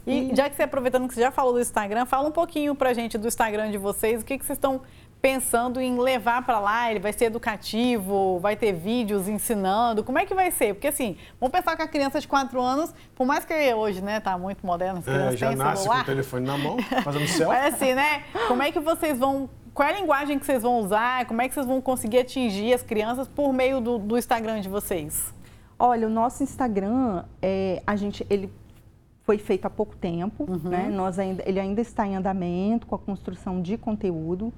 E 0.05 0.35
já 0.35 0.49
que 0.49 0.55
você 0.55 0.63
aproveitando 0.63 1.07
que 1.07 1.13
você 1.13 1.21
já 1.21 1.31
falou 1.31 1.53
do 1.53 1.61
Instagram, 1.61 2.05
fala 2.05 2.27
um 2.27 2.31
pouquinho 2.31 2.75
pra 2.75 2.93
gente 2.93 3.17
do 3.17 3.27
Instagram 3.27 3.71
de 3.71 3.77
vocês, 3.77 4.21
o 4.21 4.25
que, 4.25 4.37
que 4.37 4.45
vocês 4.45 4.57
estão 4.57 4.81
pensando 5.21 5.79
em 5.79 5.97
levar 5.97 6.45
para 6.45 6.59
lá? 6.59 6.91
Ele 6.91 6.99
vai 6.99 7.13
ser 7.13 7.25
educativo, 7.25 8.37
vai 8.39 8.57
ter 8.57 8.73
vídeos 8.73 9.29
ensinando, 9.29 10.03
como 10.03 10.19
é 10.19 10.25
que 10.25 10.33
vai 10.33 10.51
ser? 10.51 10.73
Porque 10.73 10.87
assim, 10.87 11.15
vamos 11.39 11.53
pensar 11.53 11.77
que 11.77 11.81
a 11.81 11.87
criança 11.87 12.19
de 12.19 12.27
4 12.27 12.61
anos, 12.61 12.93
por 13.15 13.25
mais 13.25 13.45
que 13.45 13.73
hoje, 13.73 14.01
né, 14.01 14.19
tá 14.19 14.37
muito 14.37 14.65
moderna, 14.65 14.99
as 14.99 15.05
crianças 15.05 15.33
é, 15.35 15.37
já 15.37 15.55
nasce 15.55 15.83
celular. 15.83 15.99
com 15.99 16.11
o 16.11 16.13
telefone 16.13 16.45
na 16.45 16.57
mão, 16.57 16.77
fazendo 17.01 17.25
selfie. 17.29 17.45
Mas 17.45 17.73
assim, 17.73 17.93
né, 17.93 18.23
como 18.49 18.61
é 18.61 18.71
que 18.73 18.81
vocês 18.81 19.17
vão 19.17 19.49
qual 19.73 19.89
é 19.89 19.93
a 19.93 19.99
linguagem 19.99 20.37
que 20.37 20.45
vocês 20.45 20.61
vão 20.61 20.79
usar? 20.79 21.25
Como 21.25 21.41
é 21.41 21.47
que 21.47 21.53
vocês 21.53 21.65
vão 21.65 21.81
conseguir 21.81 22.19
atingir 22.19 22.73
as 22.73 22.83
crianças 22.83 23.27
por 23.27 23.51
meio 23.51 23.81
do, 23.81 23.97
do 23.97 24.17
Instagram 24.17 24.61
de 24.61 24.69
vocês? 24.69 25.33
Olha, 25.79 26.07
o 26.07 26.09
nosso 26.09 26.43
Instagram, 26.43 27.25
é, 27.41 27.81
a 27.85 27.95
gente, 27.95 28.25
ele 28.29 28.51
foi 29.23 29.37
feito 29.37 29.65
há 29.65 29.69
pouco 29.69 29.95
tempo, 29.95 30.45
uhum. 30.47 30.69
né? 30.69 30.89
Nós 30.89 31.17
ainda, 31.17 31.43
ele 31.45 31.59
ainda 31.59 31.81
está 31.81 32.05
em 32.05 32.15
andamento 32.15 32.85
com 32.85 32.95
a 32.95 32.99
construção 32.99 33.61
de 33.61 33.77
conteúdo 33.77 34.53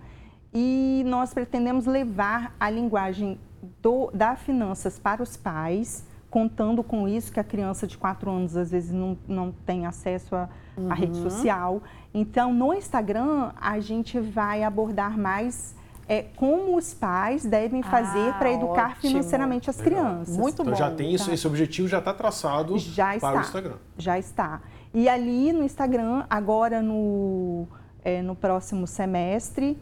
e 0.53 1.03
nós 1.05 1.33
pretendemos 1.33 1.85
levar 1.85 2.55
a 2.59 2.69
linguagem 2.69 3.39
do, 3.81 4.11
da 4.13 4.35
finanças 4.35 4.99
para 4.99 5.23
os 5.23 5.37
pais, 5.37 6.05
contando 6.35 6.83
com 6.83 7.07
isso 7.07 7.31
que 7.31 7.39
a 7.39 7.43
criança 7.45 7.87
de 7.87 7.97
4 7.97 8.29
anos 8.29 8.57
às 8.57 8.69
vezes 8.69 8.91
não, 8.91 9.17
não 9.25 9.53
tem 9.65 9.85
acesso 9.85 10.35
à 10.35 10.49
uhum. 10.75 10.89
rede 10.89 11.15
social. 11.15 11.81
Então, 12.13 12.53
no 12.53 12.73
Instagram, 12.73 13.53
a 13.55 13.79
gente 13.79 14.19
vai 14.19 14.61
abordar 14.61 15.17
mais 15.17 15.73
é, 16.09 16.23
como 16.35 16.75
os 16.75 16.93
pais 16.93 17.45
devem 17.45 17.81
fazer 17.81 18.31
ah, 18.31 18.33
para 18.33 18.51
educar 18.51 18.89
ótimo. 18.89 19.01
financeiramente 19.01 19.69
as 19.69 19.77
Legal. 19.77 19.93
crianças. 19.93 20.35
Muito 20.35 20.61
então, 20.61 20.65
bom. 20.65 20.75
já 20.75 20.91
tem 20.91 21.13
isso, 21.13 21.27
tá? 21.27 21.33
esse 21.33 21.47
objetivo 21.47 21.87
já 21.87 21.99
está 21.99 22.13
traçado 22.13 22.77
já 22.79 23.15
está, 23.15 23.29
para 23.29 23.37
o 23.37 23.41
Instagram. 23.41 23.75
Já 23.97 24.19
está. 24.19 24.61
E 24.93 25.07
ali 25.07 25.53
no 25.53 25.63
Instagram, 25.63 26.25
agora 26.29 26.81
no, 26.81 27.65
é, 28.03 28.21
no 28.21 28.35
próximo 28.35 28.85
semestre, 28.85 29.77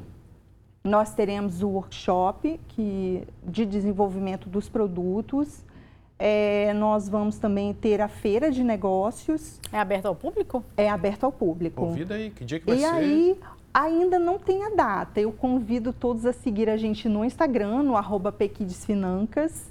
nós 0.83 1.15
teremos 1.15 1.63
o 1.63 1.69
workshop 1.69 2.59
que, 2.67 3.27
de 3.43 3.65
desenvolvimento 3.65 4.47
dos 4.47 4.69
produtos 4.69 5.65
é, 6.25 6.73
nós 6.73 7.09
vamos 7.09 7.37
também 7.37 7.73
ter 7.73 7.99
a 7.99 8.07
feira 8.07 8.49
de 8.49 8.63
negócios. 8.63 9.59
É 9.73 9.77
aberto 9.77 10.05
ao 10.05 10.15
público? 10.15 10.63
É 10.77 10.89
aberto 10.89 11.25
ao 11.25 11.33
público. 11.33 11.85
Convida 11.85 12.13
aí, 12.13 12.29
que 12.29 12.45
dia 12.45 12.61
que 12.61 12.65
vai 12.65 12.77
e 12.77 12.79
ser? 12.79 12.85
E 12.85 12.89
aí, 12.89 13.39
ainda 13.73 14.17
não 14.17 14.39
tem 14.39 14.63
a 14.63 14.69
data. 14.69 15.19
Eu 15.19 15.33
convido 15.33 15.91
todos 15.91 16.25
a 16.25 16.31
seguir 16.31 16.69
a 16.69 16.77
gente 16.77 17.09
no 17.09 17.25
Instagram, 17.25 17.83
no 17.83 17.97
arroba 17.97 18.31
Pequidesfinancas. 18.31 19.65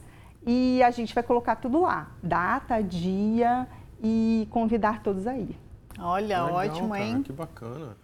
E 0.46 0.82
a 0.82 0.90
gente 0.90 1.14
vai 1.14 1.24
colocar 1.24 1.56
tudo 1.56 1.80
lá. 1.80 2.10
Data, 2.22 2.82
dia 2.82 3.66
e 4.02 4.46
convidar 4.50 5.02
todos 5.02 5.26
aí. 5.26 5.56
Olha, 5.98 6.44
Legal, 6.44 6.52
ótimo, 6.52 6.90
cara, 6.90 7.02
hein? 7.02 7.22
Que 7.22 7.32
bacana. 7.32 7.96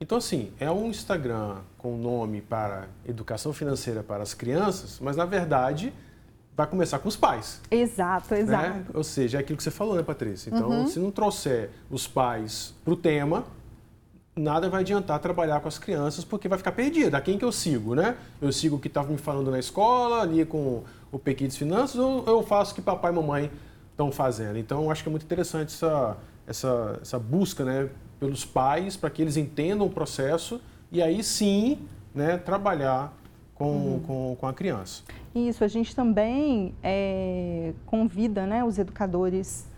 Então, 0.00 0.18
assim, 0.18 0.52
é 0.60 0.70
um 0.70 0.86
Instagram 0.86 1.56
com 1.76 1.96
nome 1.96 2.40
para 2.40 2.86
educação 3.04 3.52
financeira 3.52 4.04
para 4.04 4.22
as 4.22 4.32
crianças, 4.32 5.00
mas 5.00 5.16
na 5.16 5.24
verdade 5.24 5.92
vai 6.56 6.66
começar 6.66 6.98
com 6.98 7.08
os 7.08 7.16
pais. 7.16 7.60
Exato, 7.70 8.32
né? 8.32 8.40
exato. 8.40 8.68
Né? 8.68 8.84
Ou 8.94 9.04
seja, 9.04 9.38
é 9.38 9.40
aquilo 9.40 9.58
que 9.58 9.62
você 9.62 9.70
falou, 9.70 9.94
né, 9.94 10.02
Patrícia? 10.02 10.48
Então, 10.48 10.70
uhum. 10.70 10.86
se 10.86 10.98
não 10.98 11.10
trouxer 11.10 11.70
os 11.90 12.08
pais 12.08 12.74
para 12.82 12.94
o 12.94 12.96
tema, 12.96 13.44
nada 14.34 14.68
vai 14.70 14.80
adiantar 14.80 15.18
trabalhar 15.18 15.60
com 15.60 15.68
as 15.68 15.78
crianças, 15.78 16.24
porque 16.24 16.48
vai 16.48 16.56
ficar 16.56 16.72
perdida. 16.72 17.18
A 17.18 17.20
quem 17.20 17.36
que 17.36 17.44
eu 17.44 17.52
sigo, 17.52 17.94
né? 17.94 18.16
Eu 18.40 18.50
sigo 18.52 18.76
o 18.76 18.78
que 18.78 18.88
estava 18.88 19.12
me 19.12 19.18
falando 19.18 19.50
na 19.50 19.58
escola, 19.58 20.22
ali 20.22 20.46
com 20.46 20.82
o 21.12 21.18
Pequides 21.18 21.58
Finanças, 21.58 21.96
ou 21.96 22.24
eu 22.26 22.42
faço 22.42 22.72
o 22.72 22.74
que 22.74 22.80
papai 22.80 23.12
e 23.12 23.14
mamãe 23.14 23.50
estão 23.90 24.10
fazendo? 24.10 24.58
Então, 24.58 24.90
acho 24.90 25.02
que 25.02 25.08
é 25.08 25.10
muito 25.10 25.24
interessante 25.24 25.74
essa, 25.74 26.16
essa, 26.46 26.98
essa 27.02 27.18
busca, 27.18 27.64
né, 27.64 27.90
pelos 28.18 28.46
pais, 28.46 28.96
para 28.96 29.10
que 29.10 29.20
eles 29.20 29.36
entendam 29.36 29.86
o 29.86 29.90
processo 29.90 30.58
e 30.90 31.02
aí 31.02 31.22
sim, 31.22 31.78
né, 32.14 32.38
trabalhar 32.38 33.14
com, 33.54 33.64
uhum. 33.64 34.00
com, 34.00 34.36
com 34.40 34.46
a 34.46 34.54
criança. 34.54 35.02
Isso, 35.36 35.62
a 35.62 35.68
gente 35.68 35.94
também 35.94 36.74
é, 36.82 37.74
convida 37.84 38.46
né, 38.46 38.64
os 38.64 38.78
educadores 38.78 39.68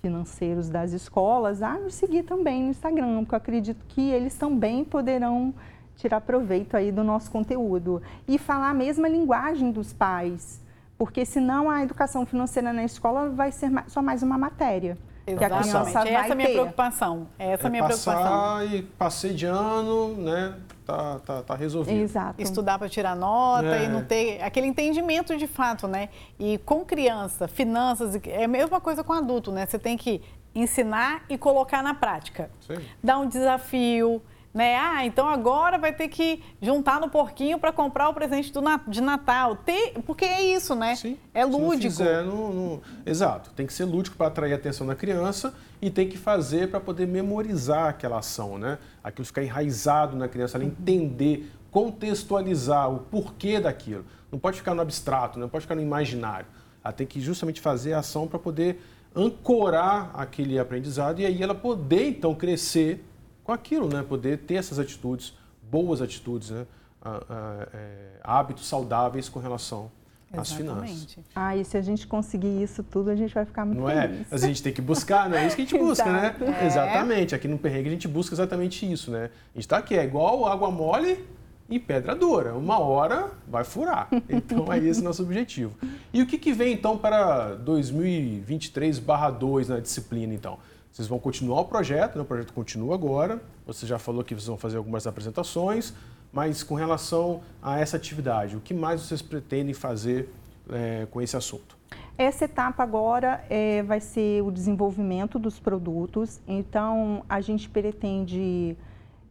financeiros 0.00 0.68
das 0.68 0.92
escolas 0.92 1.60
a 1.60 1.74
nos 1.74 1.94
seguir 1.94 2.22
também 2.22 2.62
no 2.62 2.70
Instagram, 2.70 3.24
porque 3.24 3.34
eu 3.34 3.38
acredito 3.38 3.84
que 3.88 4.00
eles 4.12 4.36
também 4.36 4.84
poderão 4.84 5.52
tirar 5.96 6.20
proveito 6.20 6.76
aí 6.76 6.92
do 6.92 7.02
nosso 7.02 7.32
conteúdo 7.32 8.00
e 8.28 8.38
falar 8.38 8.70
a 8.70 8.74
mesma 8.74 9.08
linguagem 9.08 9.72
dos 9.72 9.92
pais, 9.92 10.60
porque 10.96 11.24
senão 11.24 11.68
a 11.68 11.82
educação 11.82 12.24
financeira 12.24 12.72
na 12.72 12.84
escola 12.84 13.28
vai 13.28 13.50
ser 13.50 13.72
só 13.88 14.00
mais 14.00 14.22
uma 14.22 14.38
matéria. 14.38 14.96
Exatamente. 15.32 15.38
Que 15.38 15.44
a 15.44 15.48
criança 15.48 16.04
vai 16.04 16.14
Essa 16.14 16.28
é 16.28 16.32
a 16.32 16.34
minha 16.34 16.48
ter. 16.48 16.54
preocupação. 16.54 17.28
Essa 17.38 17.62
é 17.62 17.66
a 17.66 17.70
minha 17.70 17.82
passar 17.82 18.16
preocupação. 18.16 18.76
e 18.76 18.82
passei 18.82 19.32
de 19.32 19.46
ano, 19.46 20.14
né? 20.16 20.54
Tá, 20.84 21.18
tá, 21.18 21.42
tá 21.42 21.54
resolvido. 21.54 22.00
Exato. 22.00 22.40
Estudar 22.40 22.78
para 22.78 22.88
tirar 22.88 23.14
nota 23.14 23.66
é. 23.66 23.84
e 23.84 23.88
não 23.88 24.02
ter 24.02 24.42
aquele 24.42 24.66
entendimento 24.66 25.36
de 25.36 25.46
fato, 25.46 25.86
né? 25.86 26.08
E 26.38 26.56
com 26.58 26.84
criança, 26.84 27.46
finanças, 27.46 28.18
é 28.24 28.44
a 28.44 28.48
mesma 28.48 28.80
coisa 28.80 29.04
com 29.04 29.12
adulto, 29.12 29.52
né? 29.52 29.66
Você 29.66 29.78
tem 29.78 29.98
que 29.98 30.22
ensinar 30.54 31.24
e 31.28 31.36
colocar 31.36 31.82
na 31.82 31.92
prática. 31.92 32.50
Sim. 32.66 32.78
Dar 33.02 33.18
um 33.18 33.28
desafio, 33.28 34.22
né? 34.58 34.76
Ah, 34.76 35.06
então 35.06 35.28
agora 35.28 35.78
vai 35.78 35.92
ter 35.92 36.08
que 36.08 36.42
juntar 36.60 37.00
no 37.00 37.08
porquinho 37.08 37.60
para 37.60 37.70
comprar 37.70 38.08
o 38.08 38.12
presente 38.12 38.52
do, 38.52 38.60
de 38.88 39.00
Natal. 39.00 39.54
Ter, 39.54 39.92
porque 40.04 40.24
é 40.24 40.42
isso, 40.42 40.74
né? 40.74 40.96
Sim. 40.96 41.16
É 41.32 41.44
lúdico. 41.44 41.92
Se 41.92 41.98
fizer, 41.98 42.24
não, 42.24 42.52
não... 42.52 42.80
Exato. 43.06 43.50
Tem 43.50 43.64
que 43.64 43.72
ser 43.72 43.84
lúdico 43.84 44.16
para 44.16 44.26
atrair 44.26 44.52
a 44.52 44.56
atenção 44.56 44.84
da 44.84 44.96
criança 44.96 45.54
e 45.80 45.90
tem 45.90 46.08
que 46.08 46.18
fazer 46.18 46.70
para 46.70 46.80
poder 46.80 47.06
memorizar 47.06 47.88
aquela 47.88 48.18
ação, 48.18 48.58
né? 48.58 48.78
Aquilo 49.02 49.24
ficar 49.24 49.44
enraizado 49.44 50.16
na 50.16 50.26
criança, 50.26 50.58
ela 50.58 50.64
entender 50.64 51.48
contextualizar 51.70 52.92
o 52.92 52.98
porquê 52.98 53.60
daquilo. 53.60 54.04
Não 54.32 54.40
pode 54.40 54.56
ficar 54.56 54.74
no 54.74 54.82
abstrato, 54.82 55.38
não 55.38 55.48
pode 55.48 55.62
ficar 55.62 55.76
no 55.76 55.82
imaginário. 55.82 56.46
Ela 56.82 56.92
tem 56.92 57.06
que 57.06 57.20
justamente 57.20 57.60
fazer 57.60 57.92
a 57.92 58.00
ação 58.00 58.26
para 58.26 58.40
poder 58.40 58.82
ancorar 59.14 60.10
aquele 60.14 60.58
aprendizado 60.58 61.20
e 61.20 61.26
aí 61.26 61.40
ela 61.40 61.54
poder 61.54 62.08
então 62.08 62.34
crescer 62.34 63.04
com 63.48 63.52
aquilo, 63.54 63.88
né? 63.88 64.04
Poder 64.06 64.40
ter 64.40 64.56
essas 64.56 64.78
atitudes, 64.78 65.32
boas 65.70 66.02
atitudes, 66.02 66.50
né? 66.50 66.66
Ah, 67.00 67.22
ah, 67.30 67.66
é, 67.72 68.20
hábitos 68.22 68.68
saudáveis 68.68 69.30
com 69.30 69.40
relação 69.40 69.90
às 70.30 70.52
finanças. 70.52 71.16
Ah, 71.34 71.56
e 71.56 71.64
se 71.64 71.78
a 71.78 71.80
gente 71.80 72.06
conseguir 72.06 72.62
isso 72.62 72.82
tudo, 72.82 73.08
a 73.08 73.16
gente 73.16 73.32
vai 73.32 73.46
ficar 73.46 73.64
muito 73.64 73.80
não 73.80 73.86
feliz. 73.86 74.30
é? 74.30 74.34
A 74.34 74.36
gente 74.36 74.62
tem 74.62 74.70
que 74.70 74.82
buscar, 74.82 75.30
né? 75.30 75.44
É 75.44 75.46
isso 75.46 75.56
que 75.56 75.62
a 75.62 75.64
gente 75.64 75.78
busca, 75.78 76.12
né? 76.12 76.36
É. 76.60 76.66
Exatamente. 76.66 77.34
Aqui 77.34 77.48
no 77.48 77.56
Perrengue 77.56 77.88
a 77.88 77.92
gente 77.92 78.06
busca 78.06 78.34
exatamente 78.34 78.92
isso, 78.92 79.10
né? 79.10 79.30
A 79.54 79.54
gente 79.54 79.64
está 79.64 79.78
aqui, 79.78 79.94
é 79.94 80.04
igual 80.04 80.44
água 80.44 80.70
mole 80.70 81.24
e 81.70 81.78
pedra 81.78 82.14
dura. 82.14 82.52
Uma 82.52 82.78
hora 82.78 83.30
vai 83.46 83.64
furar. 83.64 84.10
Então 84.28 84.70
é 84.70 84.78
esse 84.78 85.02
nosso 85.02 85.22
objetivo. 85.22 85.74
E 86.12 86.20
o 86.20 86.26
que, 86.26 86.36
que 86.36 86.52
vem 86.52 86.74
então 86.74 86.98
para 86.98 87.56
2023/2 87.64 89.68
na 89.68 89.80
disciplina 89.80 90.34
então? 90.34 90.58
Vocês 90.92 91.06
vão 91.06 91.18
continuar 91.18 91.60
o 91.60 91.64
projeto, 91.64 92.16
né? 92.16 92.22
o 92.22 92.24
projeto 92.24 92.52
continua 92.52 92.94
agora. 92.94 93.40
Você 93.66 93.86
já 93.86 93.98
falou 93.98 94.24
que 94.24 94.34
vocês 94.34 94.46
vão 94.46 94.56
fazer 94.56 94.76
algumas 94.76 95.06
apresentações, 95.06 95.92
mas 96.32 96.62
com 96.62 96.74
relação 96.74 97.42
a 97.62 97.78
essa 97.78 97.96
atividade, 97.96 98.56
o 98.56 98.60
que 98.60 98.74
mais 98.74 99.00
vocês 99.00 99.22
pretendem 99.22 99.74
fazer 99.74 100.28
é, 100.70 101.06
com 101.10 101.20
esse 101.20 101.36
assunto? 101.36 101.76
Essa 102.16 102.46
etapa 102.46 102.82
agora 102.82 103.44
é, 103.48 103.82
vai 103.82 104.00
ser 104.00 104.42
o 104.42 104.50
desenvolvimento 104.50 105.38
dos 105.38 105.60
produtos. 105.60 106.40
Então, 106.48 107.24
a 107.28 107.40
gente 107.40 107.68
pretende 107.68 108.76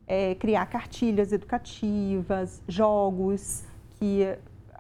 é, 0.08 0.36
criar 0.36 0.66
cartilhas 0.68 1.34
educativas, 1.34 2.62
jogos 2.68 3.66
que 4.00 4.26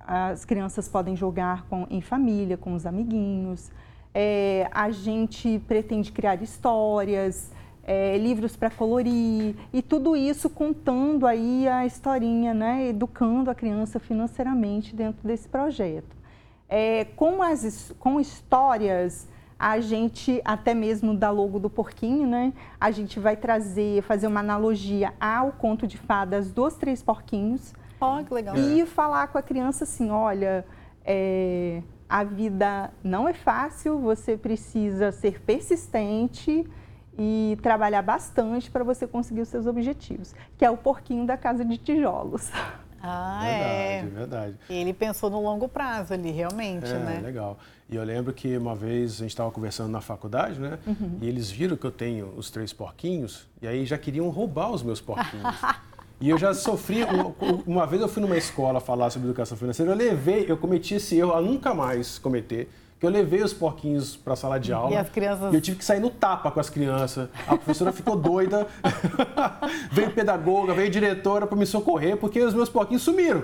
as 0.07 0.45
crianças 0.45 0.87
podem 0.87 1.17
jogar 1.17 1.63
com, 1.63 1.85
em 1.89 1.99
família, 1.99 2.55
com 2.55 2.73
os 2.73 2.85
amiguinhos. 2.85 3.69
É, 4.13 4.67
a 4.71 4.89
gente 4.89 5.59
pretende 5.67 6.11
criar 6.11 6.41
histórias, 6.41 7.51
é, 7.83 8.17
livros 8.17 8.57
para 8.57 8.69
colorir 8.69 9.55
e 9.71 9.81
tudo 9.81 10.15
isso 10.15 10.49
contando 10.49 11.25
aí 11.25 11.67
a 11.67 11.85
historinha, 11.85 12.53
né, 12.53 12.87
educando 12.89 13.49
a 13.49 13.55
criança 13.55 13.97
financeiramente 13.99 14.93
dentro 14.93 15.25
desse 15.25 15.47
projeto. 15.47 16.15
É, 16.67 17.05
com, 17.15 17.41
as, 17.41 17.95
com 17.97 18.19
histórias 18.19 19.27
a 19.59 19.79
gente, 19.79 20.41
até 20.45 20.73
mesmo 20.73 21.15
da 21.15 21.31
logo 21.31 21.57
do 21.57 21.69
porquinho, 21.69 22.27
né? 22.27 22.53
A 22.79 22.91
gente 22.91 23.19
vai 23.19 23.35
trazer, 23.35 24.03
fazer 24.03 24.27
uma 24.27 24.39
analogia 24.39 25.13
ao 25.19 25.51
conto 25.51 25.87
de 25.87 25.97
fadas 25.97 26.51
dos 26.51 26.75
três 26.75 27.01
porquinhos. 27.01 27.73
Oh, 27.99 28.23
que 28.23 28.33
legal. 28.33 28.55
E 28.55 28.85
falar 28.85 29.27
com 29.29 29.37
a 29.37 29.41
criança 29.41 29.83
assim, 29.83 30.11
olha, 30.11 30.63
é, 31.03 31.81
a 32.09 32.23
vida 32.23 32.91
não 33.03 33.27
é 33.27 33.33
fácil, 33.33 33.99
você 33.99 34.37
precisa 34.37 35.11
ser 35.11 35.41
persistente 35.41 36.65
e 37.17 37.57
trabalhar 37.61 38.01
bastante 38.01 38.69
para 38.69 38.83
você 38.83 39.07
conseguir 39.07 39.41
os 39.41 39.49
seus 39.49 39.65
objetivos, 39.65 40.33
que 40.57 40.63
é 40.63 40.69
o 40.69 40.77
porquinho 40.77 41.25
da 41.25 41.35
casa 41.35 41.65
de 41.65 41.77
tijolos. 41.77 42.51
Ah, 43.01 43.41
verdade, 43.43 43.71
é. 43.71 44.05
Verdade. 44.05 44.57
Ele 44.69 44.93
pensou 44.93 45.29
no 45.29 45.41
longo 45.41 45.67
prazo 45.67 46.13
ali, 46.13 46.31
realmente, 46.31 46.89
é, 46.89 46.97
né? 46.97 47.21
legal. 47.23 47.57
E 47.89 47.95
eu 47.95 48.03
lembro 48.03 48.33
que 48.33 48.57
uma 48.57 48.75
vez 48.75 49.13
a 49.13 49.17
gente 49.19 49.29
estava 49.29 49.51
conversando 49.51 49.89
na 49.89 50.01
faculdade, 50.01 50.59
né? 50.59 50.77
Uhum. 50.85 51.17
E 51.21 51.27
eles 51.27 51.49
viram 51.49 51.77
que 51.77 51.85
eu 51.85 51.91
tenho 51.91 52.33
os 52.35 52.49
três 52.49 52.73
porquinhos 52.73 53.47
e 53.61 53.67
aí 53.67 53.85
já 53.85 53.97
queriam 53.97 54.27
roubar 54.29 54.71
os 54.71 54.83
meus 54.83 54.99
porquinhos. 54.99 55.55
E 56.19 56.29
eu 56.29 56.37
já 56.37 56.51
sofri, 56.51 57.01
uma, 57.65 57.85
vez 57.85 58.01
eu 58.01 58.07
fui 58.07 58.21
numa 58.21 58.37
escola 58.37 58.79
falar 58.79 59.11
sobre 59.11 59.27
educação 59.27 59.55
financeira, 59.55 59.91
eu 59.91 59.95
levei, 59.95 60.45
eu 60.49 60.57
cometi 60.57 60.95
esse 60.95 61.15
erro 61.15 61.33
a 61.33 61.41
nunca 61.41 61.75
mais 61.75 62.17
cometer, 62.17 62.69
que 62.99 63.05
eu 63.05 63.09
levei 63.11 63.43
os 63.43 63.53
porquinhos 63.53 64.15
para 64.15 64.33
a 64.33 64.35
sala 64.35 64.59
de 64.59 64.73
aula. 64.73 64.91
E 64.91 64.97
as 64.97 65.09
crianças... 65.09 65.53
E 65.53 65.55
eu 65.55 65.61
tive 65.61 65.77
que 65.77 65.85
sair 65.85 65.99
no 65.99 66.09
tapa 66.09 66.49
com 66.49 66.59
as 66.59 66.71
crianças. 66.71 67.29
A 67.47 67.55
professora 67.55 67.91
ficou 67.91 68.15
doida, 68.15 68.65
veio 69.91 70.09
pedagoga, 70.09 70.73
veio 70.73 70.89
diretora 70.89 71.45
para 71.45 71.55
me 71.55 71.67
socorrer, 71.67 72.17
porque 72.17 72.39
os 72.41 72.55
meus 72.55 72.69
porquinhos 72.69 73.03
sumiram. 73.03 73.43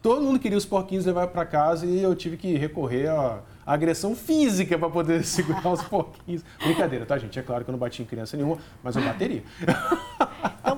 Todo 0.00 0.22
mundo 0.22 0.38
queria 0.38 0.58
os 0.58 0.64
porquinhos 0.64 1.04
levar 1.04 1.26
para 1.28 1.44
casa 1.44 1.86
e 1.86 2.00
eu 2.00 2.14
tive 2.14 2.36
que 2.36 2.56
recorrer 2.56 3.08
a 3.08 3.40
agressão 3.66 4.14
física 4.14 4.78
para 4.78 4.88
poder 4.88 5.22
segurar 5.26 5.72
os 5.72 5.82
porquinhos. 5.82 6.44
Brincadeira, 6.64 7.04
tá, 7.04 7.18
gente? 7.18 7.36
É 7.36 7.42
claro 7.42 7.64
que 7.64 7.70
eu 7.70 7.72
não 7.72 7.78
bati 7.78 8.02
em 8.02 8.04
criança 8.04 8.36
nenhuma, 8.36 8.58
mas 8.82 8.94
eu 8.94 9.02
bateria. 9.02 9.42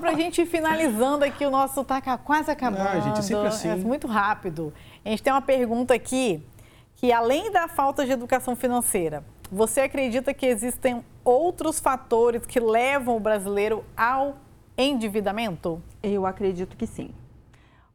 Para 0.05 0.13
a 0.13 0.17
gente 0.17 0.39
ir 0.39 0.45
finalizando 0.45 1.25
aqui, 1.25 1.43
o 1.43 1.49
nosso 1.49 1.83
tá 1.83 1.99
quase 2.19 2.51
acabando. 2.51 2.87
Ah, 2.87 2.99
gente, 2.99 3.17
é 3.17 3.21
sempre 3.23 3.47
assim. 3.47 3.69
É 3.69 3.75
muito 3.75 4.05
rápido. 4.05 4.71
A 5.03 5.09
gente 5.09 5.23
tem 5.23 5.33
uma 5.33 5.41
pergunta 5.41 5.95
aqui, 5.95 6.45
que 6.95 7.11
além 7.11 7.51
da 7.51 7.67
falta 7.67 8.05
de 8.05 8.11
educação 8.11 8.55
financeira, 8.55 9.23
você 9.51 9.81
acredita 9.81 10.31
que 10.31 10.45
existem 10.45 11.03
outros 11.23 11.79
fatores 11.79 12.45
que 12.45 12.59
levam 12.59 13.17
o 13.17 13.19
brasileiro 13.19 13.83
ao 13.97 14.37
endividamento? 14.77 15.81
Eu 16.03 16.27
acredito 16.27 16.77
que 16.77 16.85
sim. 16.85 17.09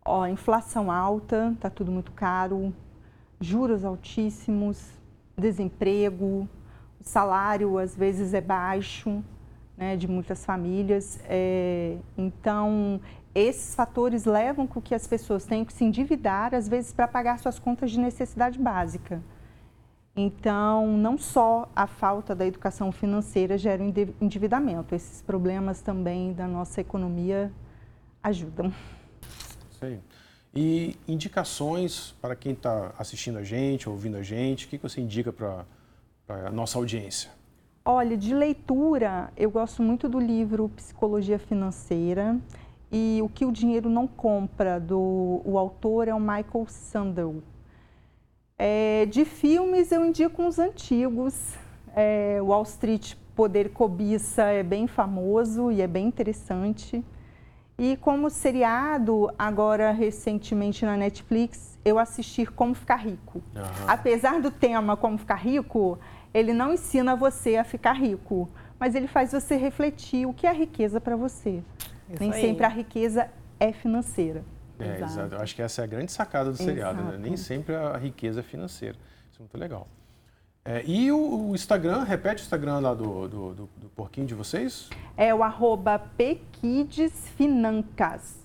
Ó, 0.05 0.27
inflação 0.27 0.91
alta, 0.91 1.55
tá 1.61 1.71
tudo 1.71 1.93
muito 1.93 2.11
caro, 2.11 2.75
juros 3.41 3.85
altíssimos, 3.85 4.85
desemprego, 5.39 6.49
o 7.01 7.05
salário 7.05 7.79
às 7.79 7.95
vezes 7.95 8.35
é 8.35 8.41
baixo, 8.41 9.23
né, 9.81 9.97
de 9.97 10.07
muitas 10.07 10.45
famílias. 10.45 11.19
É, 11.25 11.97
então, 12.17 13.01
esses 13.35 13.75
fatores 13.75 14.27
levam 14.27 14.67
com 14.67 14.79
que 14.79 14.95
as 14.95 15.07
pessoas 15.07 15.47
tenham 15.47 15.65
que 15.65 15.73
se 15.73 15.83
endividar, 15.83 16.55
às 16.55 16.69
vezes, 16.69 16.93
para 16.93 17.09
pagar 17.09 17.39
suas 17.39 17.59
contas 17.59 17.91
de 17.91 17.99
necessidade 17.99 18.59
básica. 18.59 19.23
Então, 20.15 20.99
não 20.99 21.17
só 21.17 21.71
a 21.75 21.87
falta 21.87 22.35
da 22.35 22.47
educação 22.47 22.93
financeira 22.93 23.57
gera 23.57 23.83
endividamento, 24.21 24.95
esses 24.95 25.23
problemas 25.23 25.81
também 25.81 26.35
da 26.35 26.47
nossa 26.47 26.83
economia 26.83 27.51
ajudam. 28.23 28.71
Sim. 29.79 29.99
E 30.55 30.97
indicações 31.09 32.15
para 32.21 32.37
quem 32.37 32.53
está 32.53 32.93
assistindo 32.99 33.39
a 33.39 33.45
gente, 33.45 33.89
ouvindo 33.89 34.19
a 34.19 34.23
gente, 34.23 34.67
o 34.67 34.69
que 34.69 34.77
você 34.77 35.01
indica 35.01 35.33
para 35.33 35.65
a 36.29 36.51
nossa 36.51 36.77
audiência? 36.77 37.40
Olha, 37.93 38.17
de 38.17 38.33
leitura, 38.33 39.33
eu 39.37 39.51
gosto 39.51 39.83
muito 39.83 40.09
do 40.09 40.21
livro 40.21 40.69
Psicologia 40.69 41.41
Financeira 41.41 42.39
e 42.89 43.19
O 43.21 43.29
que 43.29 43.45
o 43.45 43.51
Dinheiro 43.51 43.91
Não 43.91 44.07
Compra, 44.07 44.79
do 44.79 45.43
o 45.45 45.59
autor 45.59 46.07
é 46.07 46.15
o 46.15 46.21
Michael 46.21 46.67
Sandel. 46.69 47.43
É, 48.57 49.07
de 49.07 49.25
filmes, 49.25 49.91
eu 49.91 50.05
indico 50.05 50.41
uns 50.41 50.61
antigos. 50.61 51.57
É, 51.93 52.39
Wall 52.41 52.63
Street 52.63 53.17
Poder 53.35 53.71
Cobiça 53.71 54.45
é 54.45 54.63
bem 54.63 54.87
famoso 54.87 55.73
e 55.73 55.83
é 55.83 55.89
bem 55.89 56.07
interessante. 56.07 57.05
E 57.83 57.97
como 57.97 58.29
seriado, 58.29 59.33
agora 59.39 59.91
recentemente 59.91 60.85
na 60.85 60.99
Netflix, 60.99 61.79
eu 61.83 61.99
assisti 61.99 62.45
Como 62.45 62.75
Ficar 62.75 62.97
Rico. 62.97 63.43
Uhum. 63.57 63.63
Apesar 63.89 64.39
do 64.39 64.51
tema 64.51 64.99
Como 64.99 65.17
Ficar 65.17 65.37
Rico, 65.37 65.99
ele 66.35 66.53
não 66.53 66.75
ensina 66.75 67.17
você 67.17 67.57
a 67.57 67.65
ficar 67.65 67.95
rico, 67.95 68.51
mas 68.79 68.95
ele 68.95 69.07
faz 69.07 69.33
você 69.33 69.57
refletir 69.57 70.27
o 70.27 70.35
que 70.35 70.47
é 70.47 70.53
riqueza 70.53 71.01
para 71.01 71.17
você. 71.17 71.63
Isso 72.11 72.21
Nem 72.21 72.31
aí. 72.31 72.41
sempre 72.43 72.67
a 72.67 72.69
riqueza 72.69 73.31
é 73.59 73.73
financeira. 73.73 74.45
É, 74.79 74.97
exato. 74.97 75.13
exato. 75.13 75.35
Eu 75.37 75.41
acho 75.41 75.57
que 75.57 75.63
essa 75.63 75.81
é 75.81 75.85
a 75.85 75.87
grande 75.87 76.13
sacada 76.13 76.51
do 76.51 76.59
seriado, 76.59 77.03
né? 77.03 77.17
Nem 77.17 77.35
sempre 77.35 77.75
a 77.75 77.97
riqueza 77.97 78.41
é 78.41 78.43
financeira. 78.43 78.99
Isso 79.33 79.39
é 79.39 79.43
muito 79.43 79.57
legal. 79.57 79.89
É, 80.65 80.85
e 80.85 81.11
o, 81.11 81.51
o, 81.51 81.55
Instagram, 81.55 82.05
repete 82.05 82.43
o 82.43 82.45
Instagram 82.45 82.79
lá 82.81 82.95
do, 82.95 83.29
do, 83.29 83.55
do, 83.55 83.69
do 83.77 83.89
porquinho 83.97 84.27
de 84.27 84.35
vocês? 84.35 84.91
É 85.17 85.35
o 85.35 85.43
arroba 85.43 85.99
pequidesfinancas. 85.99 88.39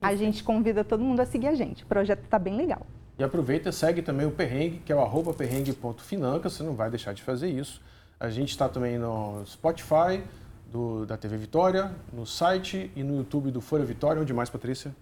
A 0.00 0.14
gente 0.14 0.42
convida 0.42 0.82
todo 0.82 1.04
mundo 1.04 1.20
a 1.20 1.26
seguir 1.26 1.48
a 1.48 1.54
gente. 1.54 1.84
O 1.84 1.86
projeto 1.86 2.24
está 2.24 2.38
bem 2.38 2.56
legal. 2.56 2.86
E 3.18 3.22
aproveita, 3.22 3.70
segue 3.70 4.00
também 4.00 4.26
o 4.26 4.30
Perrengue, 4.30 4.78
que 4.78 4.90
é 4.90 4.96
o 4.96 5.00
arroba 5.00 5.34
perrengue.financas, 5.34 6.54
você 6.54 6.62
não 6.62 6.74
vai 6.74 6.88
deixar 6.88 7.12
de 7.12 7.22
fazer 7.22 7.50
isso. 7.50 7.82
A 8.18 8.30
gente 8.30 8.48
está 8.48 8.66
também 8.66 8.98
no 8.98 9.44
Spotify, 9.44 10.22
do, 10.70 11.04
da 11.04 11.16
TV 11.16 11.36
Vitória, 11.36 11.92
no 12.12 12.24
site 12.24 12.90
e 12.94 13.02
no 13.02 13.16
YouTube 13.16 13.50
do 13.50 13.60
Folha 13.60 13.84
Vitória. 13.84 14.22
Onde 14.22 14.32
mais, 14.32 14.48
Patrícia? 14.48 14.94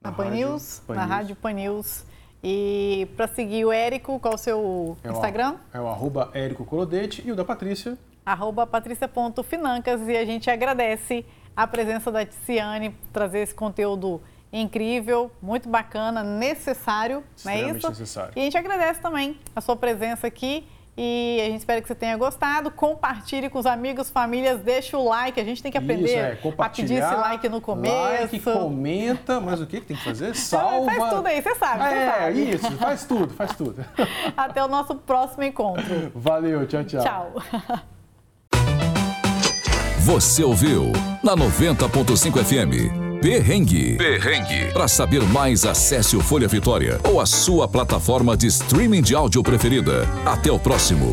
Na, 0.00 0.10
na 0.10 0.16
Pan 0.16 0.30
News, 0.30 0.82
Pan 0.86 0.94
na 0.94 1.02
News. 1.02 1.10
Rádio 1.10 1.36
Pan 1.36 1.52
News. 1.52 2.04
E 2.42 3.08
para 3.16 3.28
seguir 3.28 3.64
o 3.64 3.70
Érico, 3.70 4.18
qual 4.18 4.34
o 4.34 4.38
seu 4.38 4.96
é 5.04 5.10
Instagram? 5.10 5.56
O, 5.72 5.76
é 5.76 5.80
o 5.80 5.86
arroba 5.86 6.30
Érico 6.34 6.64
Colodete 6.64 7.22
e 7.24 7.30
o 7.30 7.36
da 7.36 7.44
Patrícia? 7.44 7.96
Arroba 8.26 8.66
patrícia.financas 8.66 10.00
e 10.08 10.16
a 10.16 10.24
gente 10.24 10.50
agradece 10.50 11.24
a 11.56 11.66
presença 11.66 12.10
da 12.10 12.24
Tiziane, 12.24 12.94
trazer 13.12 13.40
esse 13.40 13.54
conteúdo 13.54 14.20
incrível, 14.52 15.30
muito 15.40 15.68
bacana, 15.68 16.22
necessário, 16.22 17.22
não 17.44 17.52
é 17.52 17.70
isso? 17.70 17.88
necessário. 17.88 18.32
E 18.36 18.40
a 18.40 18.44
gente 18.44 18.58
agradece 18.58 19.00
também 19.00 19.38
a 19.54 19.60
sua 19.60 19.76
presença 19.76 20.26
aqui 20.26 20.66
E 20.96 21.40
a 21.40 21.44
gente 21.46 21.60
espera 21.60 21.80
que 21.80 21.88
você 21.88 21.94
tenha 21.94 22.16
gostado. 22.16 22.70
Compartilhe 22.70 23.48
com 23.48 23.58
os 23.58 23.64
amigos, 23.64 24.10
famílias, 24.10 24.60
deixa 24.60 24.98
o 24.98 25.08
like. 25.08 25.40
A 25.40 25.44
gente 25.44 25.62
tem 25.62 25.72
que 25.72 25.78
aprender 25.78 26.04
Isso, 26.04 26.48
é, 26.48 26.54
a 26.58 26.68
pedir 26.68 26.94
esse 26.94 27.14
like 27.14 27.48
no 27.48 27.60
começo. 27.60 27.94
Like, 27.94 28.40
comenta, 28.40 29.40
mas 29.40 29.60
o 29.60 29.66
que, 29.66 29.80
tem 29.80 29.96
que 29.96 30.04
fazer? 30.04 30.36
Salva. 30.36 30.92
Faz 30.92 31.14
tudo 31.14 31.26
aí, 31.26 31.40
você 31.40 31.54
sabe. 31.54 31.82
Você 31.82 31.94
é, 31.94 32.10
sabe. 32.10 32.50
isso, 32.50 32.70
faz 32.72 33.04
tudo, 33.04 33.34
faz 33.34 33.56
tudo. 33.56 33.84
Até 34.36 34.62
o 34.62 34.68
nosso 34.68 34.94
próximo 34.94 35.44
encontro. 35.44 36.12
Valeu, 36.14 36.66
tchau, 36.66 36.84
tchau. 36.84 37.02
Tchau. 37.02 37.32
Você 40.00 40.44
ouviu 40.44 40.92
na 41.22 41.34
90.5 41.34 42.44
FM. 42.44 43.01
Perrengue. 43.22 43.94
Perrengue. 43.96 44.72
Para 44.72 44.88
saber 44.88 45.22
mais, 45.22 45.64
acesse 45.64 46.16
o 46.16 46.20
Folha 46.20 46.48
Vitória 46.48 46.98
ou 47.08 47.20
a 47.20 47.24
sua 47.24 47.68
plataforma 47.68 48.36
de 48.36 48.48
streaming 48.48 49.00
de 49.00 49.14
áudio 49.14 49.44
preferida. 49.44 50.08
Até 50.26 50.50
o 50.50 50.58
próximo. 50.58 51.12